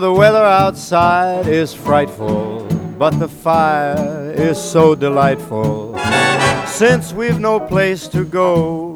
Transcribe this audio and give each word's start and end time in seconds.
The 0.00 0.12
weather 0.12 0.44
outside 0.44 1.48
is 1.48 1.74
frightful, 1.74 2.68
but 2.98 3.18
the 3.18 3.26
fire 3.26 4.32
is 4.32 4.56
so 4.56 4.94
delightful. 4.94 5.98
Since 6.66 7.12
we've 7.12 7.40
no 7.40 7.58
place 7.58 8.06
to 8.08 8.24
go, 8.24 8.94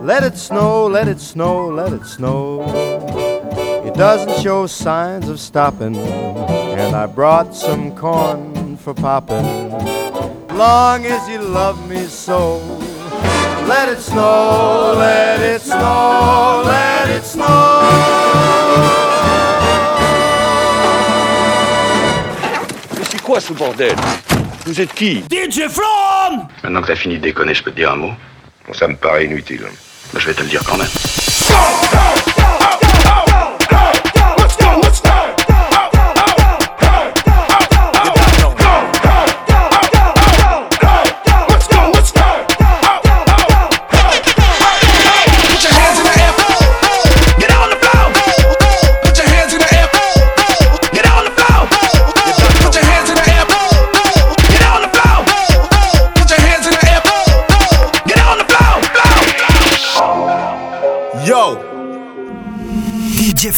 let 0.00 0.22
it 0.22 0.36
snow, 0.36 0.86
let 0.86 1.08
it 1.08 1.18
snow, 1.18 1.66
let 1.66 1.92
it 1.92 2.06
snow. 2.06 2.62
It 3.84 3.94
doesn't 3.94 4.40
show 4.40 4.68
signs 4.68 5.28
of 5.28 5.40
stopping, 5.40 5.96
and 5.96 6.94
I 6.94 7.06
brought 7.06 7.52
some 7.52 7.96
corn 7.96 8.76
for 8.76 8.94
popping. 8.94 9.72
Long 10.56 11.04
as 11.04 11.28
you 11.28 11.40
love 11.40 11.88
me 11.90 12.06
so, 12.06 12.58
let 13.66 13.88
it 13.88 13.98
snow, 13.98 14.94
let 14.96 15.40
it 15.40 15.62
snow, 15.62 16.62
let 16.64 17.10
it 17.10 17.24
snow. 17.24 18.27
Vous 24.66 24.80
êtes 24.80 24.92
qui? 24.94 25.22
DJ 25.30 25.68
Flamme! 25.68 26.48
Maintenant 26.64 26.82
que 26.82 26.88
t'as 26.88 26.96
fini 26.96 27.18
de 27.18 27.22
déconner, 27.22 27.54
je 27.54 27.62
peux 27.62 27.70
te 27.70 27.76
dire 27.76 27.92
un 27.92 27.96
mot? 27.96 28.12
Bon, 28.66 28.74
Ça 28.74 28.88
me 28.88 28.96
paraît 28.96 29.26
inutile. 29.26 29.62
Mais 30.12 30.18
je 30.20 30.26
vais 30.26 30.34
te 30.34 30.42
le 30.42 30.48
dire 30.48 30.62
quand 30.64 30.76
même. 30.76 30.88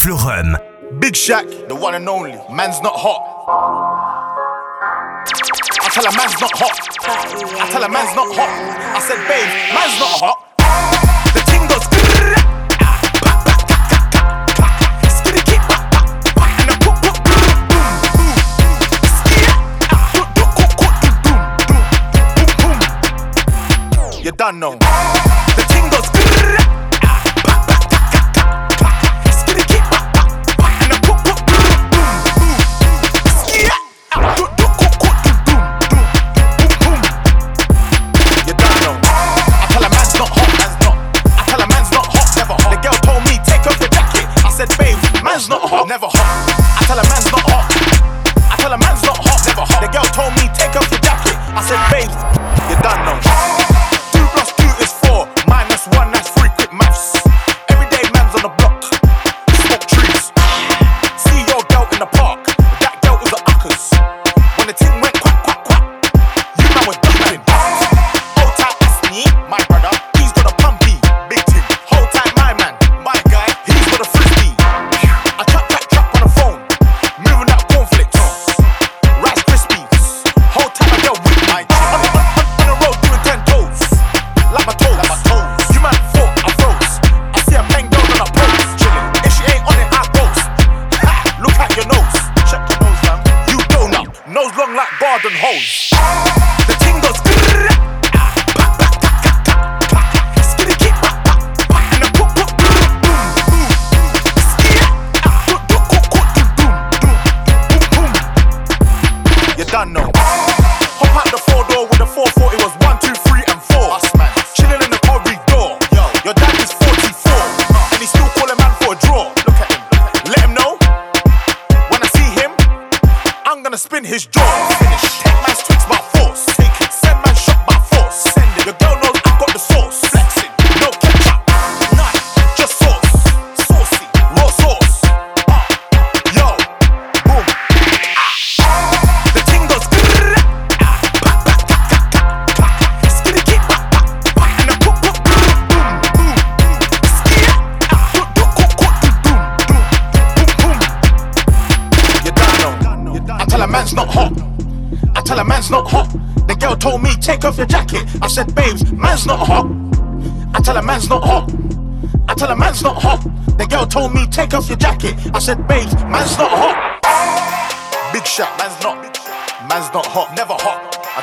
Florum. 0.01 0.57
Big 0.99 1.13
Shaq, 1.13 1.67
the 1.67 1.75
one 1.75 1.93
and 1.93 2.09
only. 2.09 2.31
Man's 2.51 2.81
not 2.81 2.93
hot. 2.95 3.21
I 5.79 5.89
tell 5.93 6.03
a 6.03 6.17
man's 6.17 6.41
not 6.41 6.51
hot. 6.55 6.75
I 7.61 7.69
tell 7.69 7.83
a 7.83 7.87
man's 7.87 8.15
not 8.15 8.35
hot. 8.35 8.49
I 8.95 8.99
said, 8.99 9.21
babe, 9.29 9.45
man's 9.77 9.99
not 9.99 10.09
hot. 10.17 10.37
The 11.35 11.41
ting. 11.45 11.61
You 24.23 24.31
done 24.31 24.59
now? 24.59 25.30
never 45.91 46.07
hot. 46.07 46.47
I 46.79 46.85
tell 46.87 46.97
a 46.97 47.03
man 47.03 47.20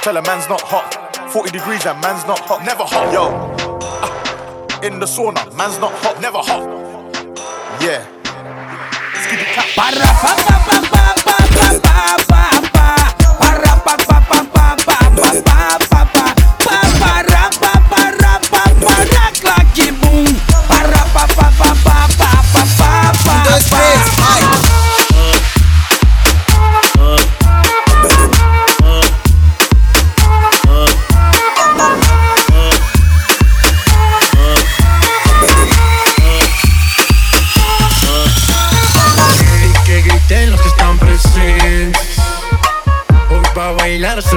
tell 0.08 0.16
a 0.16 0.22
man's 0.22 0.48
not 0.48 0.62
hot. 0.62 0.88
40 1.30 1.50
degrees 1.50 1.84
and 1.84 2.00
man's 2.00 2.24
not 2.24 2.38
hot. 2.38 2.64
Never 2.64 2.82
hot, 2.82 3.12
yo. 3.12 3.28
Ah, 3.82 4.80
in 4.82 5.00
the 5.00 5.04
sauna, 5.04 5.36
man's 5.54 5.78
not 5.78 5.92
hot. 6.00 6.17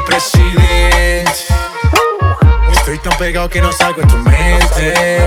presidente. 0.02 1.32
Estoy 2.72 2.98
tan 3.00 3.18
pegado 3.18 3.50
que 3.50 3.62
no 3.62 3.72
salgo 3.72 4.02
en 4.02 4.08
tu 4.08 4.18
mente. 4.18 5.20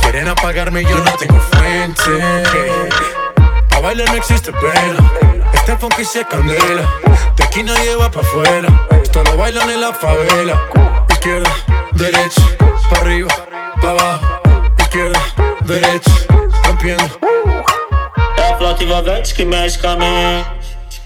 Quieren 0.00 0.28
apagarme, 0.28 0.84
yo 0.84 0.96
no 0.98 1.12
tengo 1.12 1.40
fuente. 1.40 2.88
A 3.70 3.80
bailar 3.80 4.08
no 4.08 4.16
existe 4.16 4.52
pena. 4.52 5.12
Este 5.52 5.76
funky 5.76 6.04
se 6.04 6.24
candela. 6.24 6.88
De 7.36 7.44
aquí 7.44 7.62
nadie 7.62 7.94
va 7.96 8.10
pa' 8.10 8.20
afuera. 8.20 8.68
Esto 9.02 9.22
lo 9.24 9.36
bailan 9.36 9.70
en 9.70 9.80
la 9.80 9.92
favela. 9.92 10.60
Izquierda, 11.10 11.50
derecha, 11.92 12.42
pa' 12.90 13.00
arriba, 13.00 13.28
pa' 13.80 13.90
abajo. 13.90 14.40
Izquierda, 14.78 15.20
derecha, 15.60 16.10
rompiendo. 16.64 17.18
É 18.36 18.52
a 18.52 18.56
flauta 18.56 18.84
envolvente 18.84 19.34
que 19.34 19.44
mexe. 19.44 19.78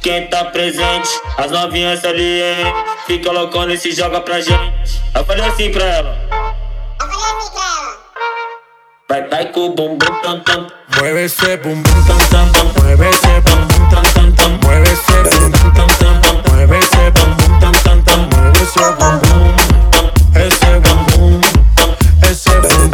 Quem 0.02 0.26
tá 0.26 0.44
presente, 0.46 1.08
as 1.38 1.52
novinhas 1.52 2.00
salientes. 2.00 2.72
Fica 3.06 3.30
loucona 3.30 3.74
e 3.74 3.78
se 3.78 3.92
joga 3.92 4.20
pra 4.20 4.40
gente. 4.40 5.00
Eu 5.14 5.24
falei 5.24 5.44
assim 5.44 5.70
pra 5.70 5.84
ela. 5.84 6.18
Eu 7.00 7.08
falei 7.08 7.24
assim 7.24 7.50
pra 7.52 7.62
ela. 7.62 7.98
Vai, 9.08 9.28
vai 9.28 9.46
com 9.52 9.60
o 9.60 9.68
bumbum 9.70 9.98
tam 10.22 10.40
tam. 10.40 10.66
Mueve 10.96 11.24
ese 11.24 11.56
bum 11.58 11.80
bum 11.80 12.04
tam 12.04 12.18
tam. 12.50 12.82
Mueve 12.82 13.08
ese 13.10 13.40
bum 13.42 13.66
bum 13.68 13.88
tam 13.90 14.02
tam 14.02 14.32
tam. 14.32 14.58
Mueve 14.64 14.90
ese 14.90 15.12
bum 15.22 15.50
bum 15.50 15.70
tam 15.70 15.86
tam. 15.86 16.42
Mueve 16.50 16.78
ese 16.78 17.10
bum 17.12 17.30
bum 17.36 17.60
tam 17.60 17.72
tam 17.72 18.02
tam. 18.02 18.28
Mueve 18.34 18.58
ese 18.60 18.80
bum 18.98 19.18
bum. 21.16 21.40
Ese 22.28 22.50
bum 22.50 22.88
bum. 22.88 22.91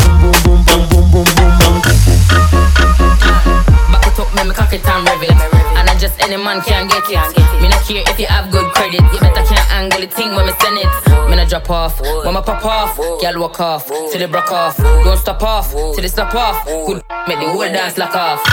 Any 6.29 6.43
man 6.43 6.61
can 6.61 6.87
get 6.89 7.09
it. 7.09 7.61
Me 7.61 7.69
not 7.69 7.81
care 7.89 8.05
if 8.05 8.19
you 8.21 8.27
have 8.27 8.53
good 8.53 8.69
credit. 8.75 9.01
You 9.01 9.19
better 9.19 9.45
can't 9.49 9.71
angle 9.73 10.01
the 10.01 10.09
thing 10.09 10.35
when 10.37 10.45
me 10.45 10.53
send 10.61 10.77
it. 10.77 10.89
Me 11.29 11.37
not 11.37 11.49
drop 11.49 11.71
off, 11.71 12.01
when 12.01 12.35
me 12.35 12.41
pop 12.45 12.65
off. 12.65 12.97
Girl 12.97 13.41
walk 13.41 13.61
off, 13.61 13.87
till 13.87 14.19
they 14.19 14.27
broke 14.27 14.53
off. 14.53 14.77
Don't 14.77 15.17
stop 15.17 15.43
off, 15.43 15.73
till 15.73 16.03
they 16.03 16.09
stop 16.09 16.35
off. 16.35 16.65
Good 16.67 17.03
make 17.27 17.41
the 17.41 17.49
whole 17.49 17.65
dance 17.65 17.97
lock 17.97 18.15
off. 18.15 18.45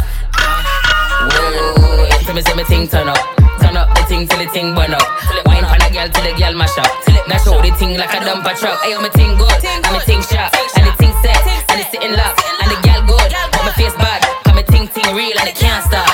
Tell 2.24 2.34
me 2.34 2.42
say 2.42 2.56
me 2.56 2.64
thing 2.64 2.88
turn 2.88 3.10
up. 3.10 3.20
Turn 3.60 3.76
up 3.76 3.92
the 3.96 4.04
thing 4.08 4.28
till 4.28 4.40
the 4.40 4.48
thing 4.48 4.74
burn 4.74 4.94
up. 4.94 5.04
Wine 5.46 5.66
on 5.66 5.82
a 5.82 5.90
girl 5.92 6.08
till 6.08 6.24
the 6.24 6.34
girl 6.40 6.56
mash 6.56 6.78
up. 6.80 6.92
Now 7.28 7.38
show 7.44 7.60
the 7.62 7.76
thing 7.76 7.98
like 7.98 8.14
a 8.16 8.24
dumper 8.24 8.56
truck. 8.56 8.80
Ayo, 8.88 9.04
me 9.04 9.10
thing 9.10 9.36
good, 9.36 9.52
and 9.52 9.92
me 9.92 10.00
thing 10.08 10.24
sharp, 10.24 10.56
and 10.80 10.88
the 10.88 10.94
thing 10.96 11.12
set, 11.20 11.44
and 11.44 11.82
it's 11.82 11.92
sitting 11.92 12.16
locked, 12.16 12.40
and 12.40 12.72
the 12.72 12.78
girl 12.88 13.02
good, 13.04 13.32
but 13.52 13.64
my 13.68 13.74
face 13.76 13.96
cause 14.00 14.56
me 14.56 14.64
thing 14.64 14.88
thing 14.88 15.16
real 15.16 15.36
and 15.40 15.50
it 15.50 15.56
can't 15.56 15.84
stop. 15.84 16.08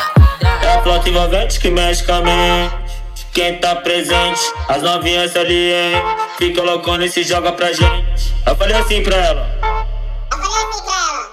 A 0.71 0.81
flauta 0.83 1.09
envolvente 1.09 1.59
que 1.59 1.69
mexe 1.69 2.01
com 2.03 2.13
a 2.13 2.21
mente. 2.21 3.27
Quem 3.33 3.57
tá 3.57 3.75
presente, 3.75 4.39
as 4.69 4.81
novinhas 4.81 5.31
salientes. 5.31 6.01
Fica 6.38 6.62
loucona 6.62 7.06
e 7.06 7.09
se 7.09 7.23
joga 7.23 7.51
pra 7.51 7.73
gente. 7.73 8.33
Eu 8.47 8.56
falei 8.56 8.77
assim 8.77 9.03
pra 9.03 9.18
ela. 9.18 9.50
Eu 10.31 10.38
falei 10.38 10.63
assim 10.63 10.83
pra 10.85 10.94
ela. 10.95 11.29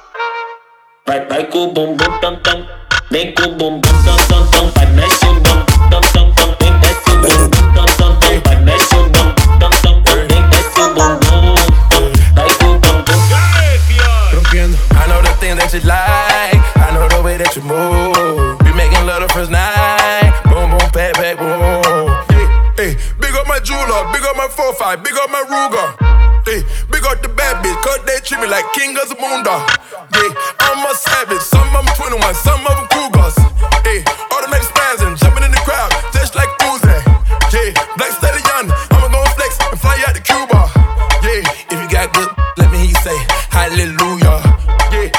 Vai, 1.06 1.26
vai 1.26 1.44
com 1.44 1.58
o 1.58 1.72
bumbum 1.72 2.18
tam 2.20 2.36
tam. 2.40 2.66
Vem 3.12 3.32
com 3.32 3.44
o 3.44 3.52
bumbum 3.54 3.80
tam 4.04 4.16
tam 4.26 4.46
tam. 4.48 4.70
Vai, 4.72 4.86
mexe 4.86 5.24
o 5.24 5.34
bumbum 5.34 5.88
tam 5.88 6.00
tam 6.00 6.32
tam. 6.32 6.56
Vem, 6.60 6.72
desce 6.80 7.10
o 7.10 7.16
bumbum 7.16 7.72
tam 7.74 7.86
tam 7.86 8.16
tam. 8.16 8.40
Vai, 8.44 8.56
mexe 8.56 8.94
o 8.94 9.04
bumbum 9.04 9.58
tam 9.60 9.70
tam 9.70 10.02
tam. 10.02 10.26
Vem, 10.26 10.48
desce 10.50 10.80
o 10.80 10.94
bumbum. 10.94 11.54
Vai 12.34 12.54
com 12.54 12.66
o 12.66 12.78
bumbum. 12.80 13.14
Rompiendo. 14.34 14.78
I 14.90 15.08
know 15.08 15.22
the 15.22 15.32
thing 15.38 15.56
that 15.56 15.72
you 15.72 15.80
like. 15.84 16.60
I 16.76 16.92
know 16.92 17.08
the 17.08 17.22
way 17.22 17.38
that 17.38 17.54
you 17.56 17.62
move. 17.62 18.67
Be 19.18 19.24
making 19.24 19.26
love 19.26 19.28
the 19.28 19.34
first 19.34 19.50
night. 19.50 20.30
Boom, 20.46 20.70
boom, 20.70 20.90
back, 20.94 21.14
back, 21.18 21.38
boom. 21.38 22.06
Hey, 22.30 22.46
hey, 22.78 22.92
big 23.18 23.34
up 23.34 23.48
my 23.48 23.58
jeweler, 23.58 24.06
big 24.14 24.22
up 24.22 24.36
my 24.36 24.46
4-5, 24.46 25.02
big 25.02 25.14
up 25.18 25.30
my 25.30 25.42
Ruger. 25.42 25.88
Hey, 26.46 26.62
big 26.86 27.02
up 27.02 27.20
the 27.22 27.28
bad 27.28 27.58
bitch, 27.64 27.74
cause 27.82 27.98
they 28.06 28.22
treat 28.22 28.38
me 28.40 28.46
like 28.46 28.62
king 28.74 28.94
of 28.94 29.08
the 29.10 29.18
moon 29.18 29.42
dog. 29.42 29.66
Yeah, 30.14 30.30
I'm 30.62 30.86
a 30.86 30.94
savage, 30.94 31.42
some 31.42 31.66
of 31.74 31.82
them 31.82 31.94
21, 31.98 32.34
some 32.34 32.62
of 32.62 32.78
them 32.78 32.86
Cougars. 32.94 33.34
Hey, 33.82 34.06
automatic 34.30 34.70
spazzing, 34.70 35.18
jumping 35.18 35.42
in 35.42 35.50
the 35.50 35.62
crowd, 35.66 35.90
just 36.14 36.38
like 36.38 36.50
Uzi. 36.70 36.94
Yeah, 37.50 37.74
black 37.98 38.14
stallion, 38.14 38.70
I'ma 38.70 39.10
go 39.10 39.18
flex 39.34 39.58
and 39.66 39.80
fly 39.82 39.98
out 40.06 40.14
to 40.14 40.22
Cuba. 40.22 40.70
Yeah, 41.26 41.42
If 41.74 41.74
you 41.74 41.88
got 41.90 42.14
good, 42.14 42.30
let 42.54 42.70
me 42.70 42.86
hear 42.86 42.94
you 42.94 43.00
say 43.02 43.18
hallelujah. 43.50 44.38
yeah. 44.94 45.10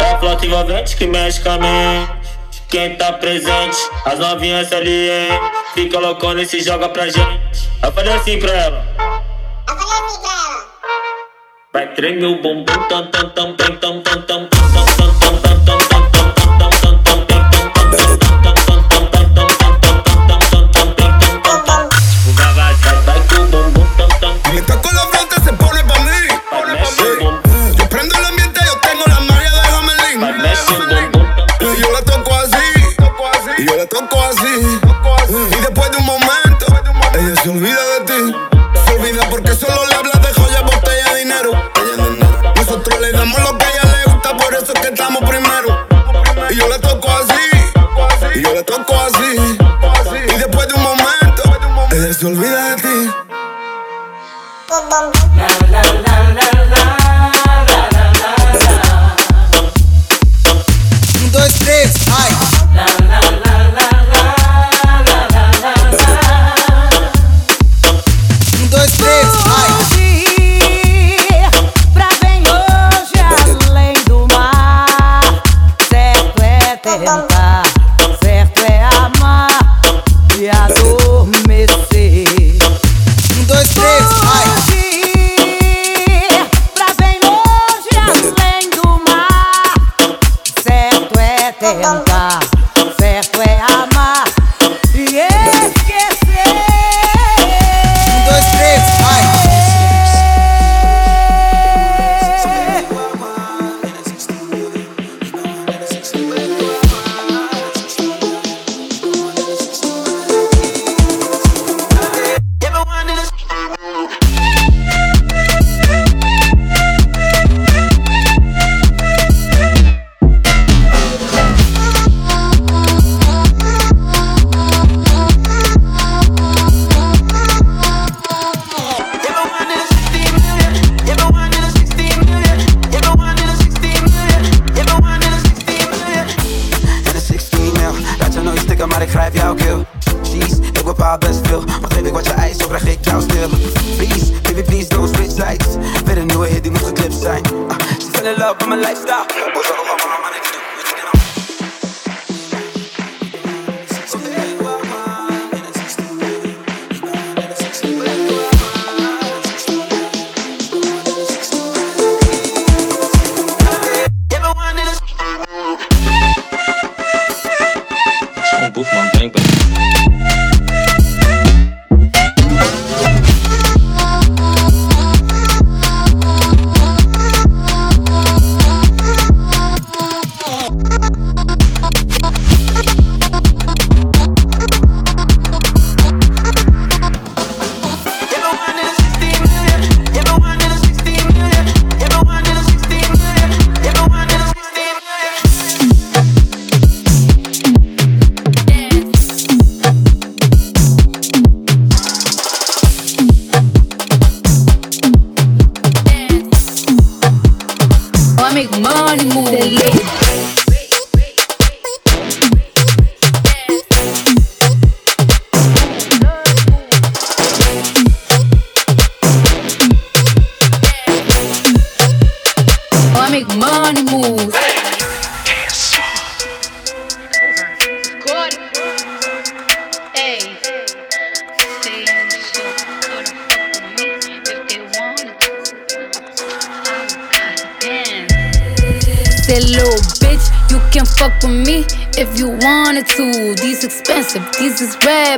É 0.00 0.12
a 0.12 0.18
flauta 0.18 0.46
Quem 2.68 2.96
tá 2.96 3.12
presente, 3.14 3.76
as 4.04 4.18
novinhas 4.18 4.72
ali, 4.72 5.10
hein? 5.10 5.40
Fica 5.74 5.98
loucona 5.98 6.42
e 6.42 6.46
se 6.46 6.60
joga 6.60 6.88
pra 6.88 7.06
gente. 7.06 7.70
Eu 7.82 7.92
falei 7.92 8.12
assim 8.12 8.38
pra 8.38 8.52
ela. 8.52 8.86
Eu 9.68 9.76
falei 9.76 9.98
assim 10.06 10.20
pra 10.20 10.32
ela. 10.32 10.66
Vai 11.72 11.94
tremer 11.94 12.26
o 12.26 12.42
bumbum, 12.42 12.64
tam 12.88 13.06
tam 13.10 13.30
tam 13.30 13.54
tam 13.54 13.76
tam 13.76 14.02
tam 14.02 14.22
tam. 14.22 14.53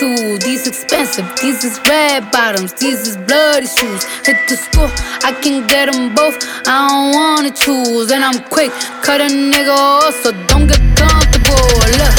wanted 0.00 0.40
to. 0.40 0.44
These 0.44 0.66
expensive, 0.66 1.24
these 1.40 1.64
is 1.64 1.80
red 1.88 2.30
bottoms, 2.30 2.72
these 2.74 3.06
is 3.06 3.16
bloody 3.16 3.66
shoes. 3.66 4.04
Hit 4.24 4.36
the 4.48 4.56
school, 4.56 4.90
I 5.22 5.32
can 5.42 5.66
get 5.66 5.92
them 5.92 6.14
both. 6.14 6.36
I 6.66 6.88
don't 6.88 7.14
wanna 7.14 7.50
choose, 7.50 8.10
and 8.10 8.24
I'm 8.24 8.42
quick, 8.44 8.72
cut 9.02 9.20
a 9.20 9.26
nigga 9.26 9.74
off, 9.74 10.14
so 10.22 10.32
don't 10.48 10.66
get 10.66 10.80
comfortable. 10.96 11.66
Look, 11.98 12.14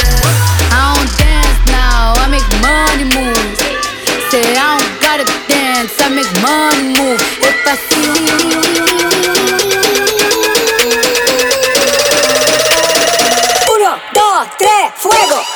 I 0.72 0.94
don't 0.94 1.10
dance 1.18 1.60
now, 1.70 2.14
I 2.16 2.28
make 2.28 2.46
money 2.62 3.04
moves. 3.04 3.60
Say 4.30 4.42
I 4.56 4.78
don't 4.78 5.00
gotta 5.00 5.26
dance, 5.48 5.92
I 6.00 6.08
make 6.10 6.30
money 6.42 6.94
move. 6.98 7.20
If 7.42 7.66
I 7.66 7.76
see 7.88 8.06
Uno, 13.72 14.00
dos, 14.14 14.48
tres, 14.58 14.92
fuego. 14.96 15.55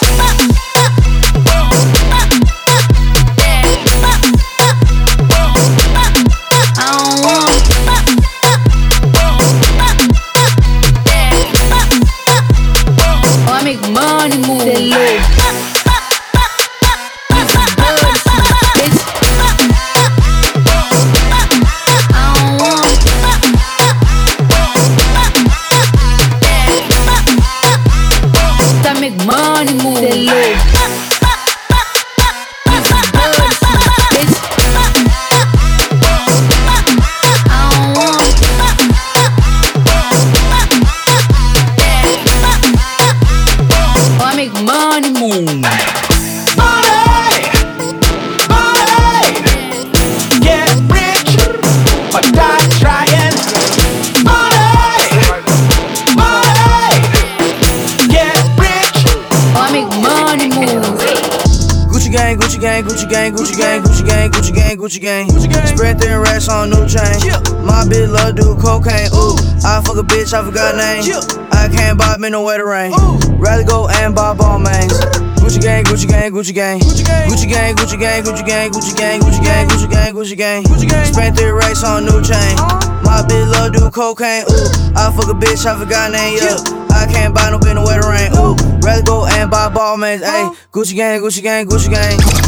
Gang, 63.20 63.34
Gucci 63.34 63.56
gang, 63.56 63.82
Gucci 63.82 64.06
gang, 64.06 64.30
Gucci 64.30 64.54
gang, 64.54 64.76
Gucci 64.78 65.00
gang, 65.00 65.28
Gucci 65.28 65.52
gang. 65.52 65.66
Spread 65.66 66.00
thin 66.00 66.18
racks 66.18 66.48
on 66.48 66.70
new 66.70 66.86
chain. 66.88 67.20
My 67.64 67.84
bitch 67.84 68.08
love 68.08 68.36
do 68.36 68.56
cocaine. 68.56 69.12
Ooh, 69.12 69.36
I 69.64 69.82
fuck 69.84 69.98
a 69.98 70.02
bitch, 70.02 70.32
I 70.32 70.44
forgot 70.44 70.76
name. 70.76 71.04
I 71.52 71.68
can't 71.68 71.98
buy 71.98 72.16
me 72.16 72.30
no 72.30 72.42
wetter 72.42 72.66
rain. 72.66 72.92
Ooh. 72.92 73.18
Rather 73.36 73.64
go 73.64 73.88
and 73.88 74.14
buy 74.14 74.32
ball 74.34 74.58
mains. 74.58 74.92
Gucci 75.36 75.60
gang, 75.60 75.84
Gucci 75.84 76.08
gang, 76.08 76.32
Gucci 76.32 76.54
gang. 76.54 76.80
Gucci 76.80 77.48
gang, 77.48 77.76
Gucci 77.76 78.00
gang, 78.00 78.22
Gucci 78.24 78.46
gang, 78.46 78.70
Gucci 78.70 78.96
gang, 78.96 79.20
Gucci 79.20 79.44
gang, 79.44 79.68
Gucci 79.68 79.90
gang, 79.90 80.14
Gucci 80.14 80.36
gang. 80.36 80.64
Gucci 80.64 80.88
gang. 80.88 81.04
Spent 81.04 81.36
three 81.36 81.50
racks 81.50 81.84
on 81.84 82.04
new 82.04 82.22
chain. 82.22 82.56
My 83.04 83.20
bitch 83.28 83.50
love 83.52 83.72
do 83.72 83.90
cocaine. 83.90 84.44
Ooh, 84.48 84.96
I 84.96 85.12
fuck 85.12 85.28
a 85.28 85.36
bitch, 85.36 85.66
I 85.66 85.78
forgot 85.78 86.10
name. 86.10 86.38
Yeah, 86.40 86.56
I 86.96 87.06
can't 87.10 87.34
buy 87.34 87.50
no 87.50 87.58
bitch 87.58 87.74
no 87.74 87.84
wetter 87.84 88.08
rain. 88.08 88.32
Ooh, 88.32 88.56
rather 88.80 89.02
go 89.02 89.26
and 89.26 89.50
buy 89.50 89.68
ball 89.68 89.98
mains. 89.98 90.22
Ayy, 90.22 90.56
Gucci 90.72 90.96
gang, 90.96 91.20
Gucci 91.20 91.42
gang, 91.42 91.66
Gucci 91.66 91.90
gang. 91.90 92.39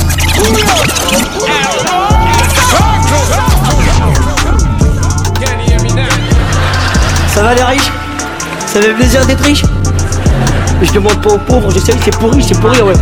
Ça 7.29 7.43
va 7.43 7.55
les 7.55 7.63
riches? 7.63 7.91
Ça 8.67 8.81
fait 8.81 8.93
plaisir 8.95 9.25
d'être 9.27 9.43
riche? 9.43 9.63
Je 10.83 10.93
demande 10.93 11.21
pas 11.23 11.31
aux 11.31 11.39
pauvres, 11.39 11.71
je 11.71 11.79
sais 11.79 11.93
que 11.93 12.05
c'est 12.05 12.19
pourri, 12.19 12.43
c'est 12.43 12.59
pourri 12.61 12.81
ouais. 12.83 12.95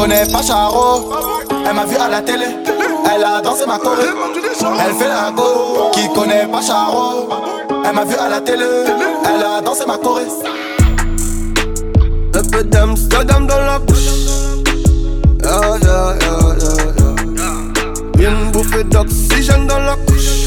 Connaît 0.00 0.24
pas 0.32 0.42
Charo. 0.42 1.12
Elle 1.68 1.74
m'a 1.74 1.84
vu 1.84 1.94
à 1.96 2.08
la 2.08 2.22
télé. 2.22 2.46
Elle 3.14 3.22
a 3.22 3.42
dansé 3.42 3.66
ma 3.66 3.76
choré. 3.76 4.04
Elle 4.06 4.94
fait 4.94 5.08
la 5.08 5.30
go. 5.30 5.90
Qui 5.92 6.08
connaît 6.14 6.46
pas 6.46 6.62
Charo? 6.62 7.28
Elle 7.84 7.94
m'a 7.94 8.04
vu 8.06 8.14
à 8.14 8.30
la 8.30 8.40
télé. 8.40 8.64
Elle 9.26 9.44
a 9.44 9.60
dansé 9.60 9.84
ma 9.86 9.98
choré. 9.98 10.22
Un 12.34 12.42
peu 12.50 12.64
d'Amsterdam 12.64 13.46
dans 13.46 13.60
la 13.60 13.78
bouche. 13.78 13.98
Yeah, 15.42 15.76
yeah, 15.82 16.14
yeah, 16.22 16.56
yeah, 18.16 18.30
Une 18.30 18.50
bouffée 18.52 18.84
d'oxygène 18.84 19.66
dans 19.66 19.80
la 19.80 19.96
couche. 20.06 20.46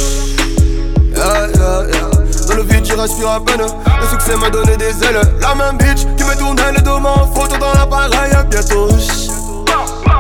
Yeah, 1.15 1.47
yeah, 1.53 1.83
yeah. 1.93 2.47
Dans 2.47 2.55
le 2.55 2.63
vide, 2.63 2.85
je 2.87 2.95
respire 2.95 3.29
à 3.29 3.39
peine. 3.39 3.61
Le 3.61 4.07
succès 4.07 4.35
m'a 4.35 4.49
donné 4.49 4.75
des 4.77 5.03
ailes. 5.03 5.21
La 5.41 5.53
même 5.53 5.77
bitch 5.77 6.07
qui 6.17 6.23
me 6.23 6.35
tournait 6.39 6.71
le 6.75 6.81
dos 6.81 6.97
en 6.97 7.27
photo 7.27 7.55
dans 7.59 7.73
l'appareil. 7.73 8.31
Bientôt. 8.49 8.87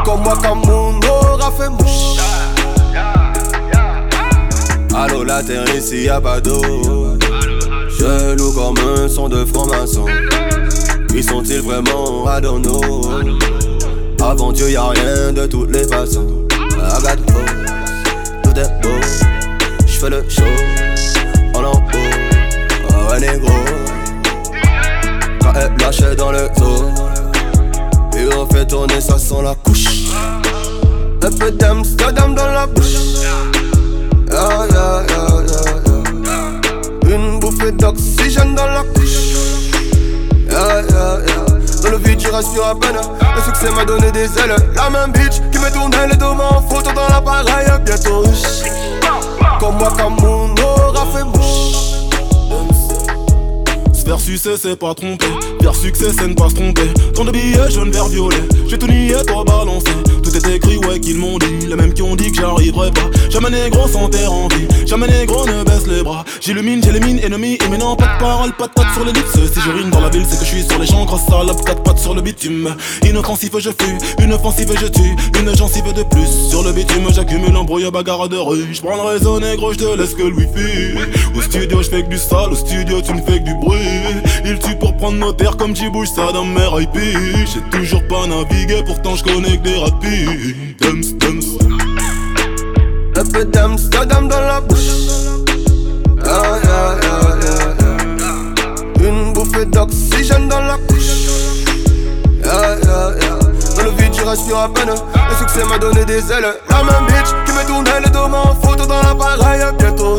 Comme 0.03 0.21
moi, 0.21 0.37
comme 0.41 0.61
mon 0.65 0.99
aura 1.07 1.51
fait 1.51 1.69
mouche. 1.69 2.17
Allô, 4.95 5.23
la 5.23 5.41
terre 5.41 5.65
ici, 5.75 6.03
y'a 6.03 6.21
pas 6.21 6.39
d'eau. 6.39 6.61
Je 7.89 8.35
loue 8.35 8.51
comme 8.53 8.77
un 8.77 9.07
son 9.07 9.29
de 9.29 9.45
franc-maçon. 9.45 10.05
Ils 11.15 11.23
sont-ils 11.23 11.61
vraiment 11.61 12.27
à 12.27 12.41
Avant 14.23 14.51
Dieu, 14.51 14.69
y'a 14.69 14.89
rien 14.89 15.31
de 15.33 15.45
toutes 15.45 15.71
les 15.71 15.87
façons. 15.87 16.27
I 16.51 17.01
got 17.01 17.17
tout 18.43 18.59
est 18.59 18.81
beau. 18.81 18.89
J'fais 19.85 20.09
le 20.09 20.23
show 20.29 20.43
en 21.55 21.63
haut. 21.63 21.81
Oh, 22.89 23.11
ouais, 23.11 23.19
négro. 23.19 23.51
Quand 25.41 25.53
elle 25.55 25.75
lâche 25.79 26.15
dans 26.17 26.31
le 26.31 26.49
dos. 26.57 26.89
Et 28.17 28.35
on 28.35 28.45
fait 28.45 28.65
tourner 28.65 29.01
ça 29.01 29.17
sans 29.17 29.41
la 29.41 29.55
d'Amsterdam 31.51 32.33
dans 32.35 32.47
la 32.47 32.65
bouche. 32.67 32.95
Yeah, 34.31 34.67
yeah, 34.71 35.03
yeah, 35.09 35.41
Une 37.15 37.39
bouffée 37.39 37.71
d'oxygène 37.71 38.55
dans 38.55 38.65
la 38.65 38.83
couche. 38.83 39.33
Dans 40.49 41.89
le 41.89 41.97
vide, 41.97 42.19
je 42.19 42.29
respire 42.29 42.65
à 42.65 42.75
peine. 42.79 42.95
Le 43.35 43.41
succès 43.41 43.69
m'a 43.75 43.83
donné 43.85 44.11
des 44.11 44.25
ailes. 44.25 44.55
La 44.75 44.89
même 44.89 45.11
bitch 45.11 45.41
qui 45.51 45.59
me 45.59 45.69
tournait 45.71 46.07
les 46.07 46.15
dos 46.15 46.27
en 46.27 46.61
photo 46.61 46.91
dans 46.93 47.07
l'appareil. 47.09 47.67
Bientôt, 47.85 48.23
comme 49.59 49.75
moi, 49.77 49.91
comme 49.97 50.15
mon 50.21 50.55
aura 50.63 51.05
fait 51.13 51.25
mouche. 51.25 51.39
Vers 54.05 54.19
succès, 54.19 54.55
c'est 54.61 54.75
pas 54.75 54.93
tromper. 54.93 55.25
Vers 55.61 55.75
succès, 55.75 56.11
c'est 56.17 56.27
ne 56.27 56.33
pas 56.33 56.49
se 56.49 56.55
tromper. 56.55 56.93
Tant 57.13 57.23
de 57.25 57.31
billets 57.31 57.69
jaune, 57.69 57.91
vert, 57.91 58.07
violet. 58.07 58.43
J'ai 58.67 58.77
tout 58.77 58.87
nié, 58.87 59.15
toi 59.27 59.43
balancé. 59.43 59.91
Tout 60.33 60.49
est 60.49 60.55
écrit, 60.55 60.77
ouais, 60.77 60.99
qu'ils 60.99 61.19
m'ont 61.19 61.37
dit. 61.37 61.67
Les 61.67 61.75
mêmes 61.75 61.93
qui 61.93 62.01
ont 62.01 62.15
dit 62.15 62.31
que 62.31 62.41
j'arriverai 62.41 62.89
pas. 62.89 63.07
Jamais 63.29 63.51
négro 63.51 63.87
sans 63.87 64.09
terre 64.09 64.33
en 64.33 64.47
vie. 64.47 64.67
Jamais 64.87 65.07
négro 65.07 65.45
ne 65.45 65.63
baisse 65.63 65.85
les 65.85 66.01
bras. 66.01 66.25
J'illumine, 66.45 66.83
j'élimine, 66.83 67.19
ennemi. 67.19 67.57
Et 67.63 67.69
maintenant, 67.69 67.95
pas 67.95 68.15
de 68.15 68.19
parole, 68.19 68.51
pas 68.51 68.67
de 68.67 68.73
patte 68.73 68.93
sur 68.93 69.05
les 69.05 69.13
lips. 69.13 69.31
Si 69.31 69.61
je 69.61 69.71
rime 69.71 69.89
dans 69.91 70.01
la 70.01 70.09
ville, 70.09 70.25
c'est 70.27 70.37
que 70.37 70.43
je 70.43 70.49
suis 70.49 70.63
sur 70.63 70.77
les 70.77 70.85
champs. 70.85 71.05
Grosse 71.05 71.25
salope, 71.25 71.63
quatre 71.63 71.81
pattes 71.83 71.99
sur 71.99 72.13
le 72.13 72.21
bitume. 72.21 72.75
Inoffensif, 73.07 73.51
je 73.59 73.69
fuis. 73.69 73.97
Une 74.21 74.33
offensive, 74.33 74.69
je 74.77 74.87
tue. 74.87 75.15
Une 75.39 75.55
gencive 75.55 75.93
de 75.93 76.03
plus. 76.03 76.49
Sur 76.49 76.63
le 76.63 76.73
bitume, 76.73 77.07
j'accumule 77.13 77.55
un 77.55 77.63
brouillard 77.63 77.93
bagarre 77.93 78.27
de 78.27 78.35
rue. 78.35 78.67
J'prends 78.73 78.97
le 78.97 79.03
réseau 79.03 79.39
négro, 79.39 79.71
j'te 79.71 79.85
laisse 79.97 80.15
que 80.15 80.23
le 80.23 80.35
wifi. 80.35 80.97
Au 81.33 81.41
studio, 81.41 81.81
j'fais 81.81 82.03
que 82.03 82.09
du 82.09 82.17
sale. 82.17 82.51
Au 82.51 82.55
studio, 82.55 83.01
tu 83.01 83.13
ne 83.13 83.21
fais 83.21 83.39
que 83.39 83.45
du 83.45 83.53
bruit. 83.53 83.77
Il 84.43 84.59
tue 84.59 84.75
pour 84.75 84.97
prendre 84.97 85.17
nos 85.19 85.31
terres 85.31 85.55
comme 85.55 85.73
j'y 85.73 85.89
bouge 85.89 86.09
ça 86.09 86.33
dans 86.33 86.43
mes 86.43 86.81
IP 86.81 86.97
J'ai 87.45 87.79
toujours 87.79 88.05
pas 88.09 88.27
navigué, 88.27 88.83
pourtant 88.85 89.15
je 89.15 89.23
connais 89.23 89.57
que 89.57 89.63
des 89.63 89.77
rapides 89.77 90.75
Dums, 90.81 91.17
dums 91.19 91.41
Un 93.15 93.25
peu 93.31 93.45
dans 93.45 94.39
la 94.39 94.59
bouche 94.59 95.02
Une 98.99 99.33
bouffée 99.33 99.65
d'oxygène 99.65 100.47
dans 100.47 100.61
la 100.61 100.77
couche. 100.87 101.65
Yeah, 102.43 102.75
Dans 103.75 103.83
le 103.83 103.91
vide, 103.91 104.13
je 104.17 104.23
respire 104.23 104.57
à 104.57 104.73
peine. 104.73 104.89
Le 104.89 105.35
succès 105.35 105.63
m'a 105.65 105.77
donné 105.77 106.05
des 106.05 106.31
ailes. 106.31 106.55
La 106.69 106.83
même 106.83 107.05
bitch 107.07 107.29
qui 107.45 107.51
me 107.51 107.65
tournait 107.67 108.01
le 108.01 108.09
dos 108.09 108.19
en 108.33 108.55
photo 108.55 108.85
dans 108.85 109.01
l'appareil 109.01 109.61
Bientôt 109.77 110.17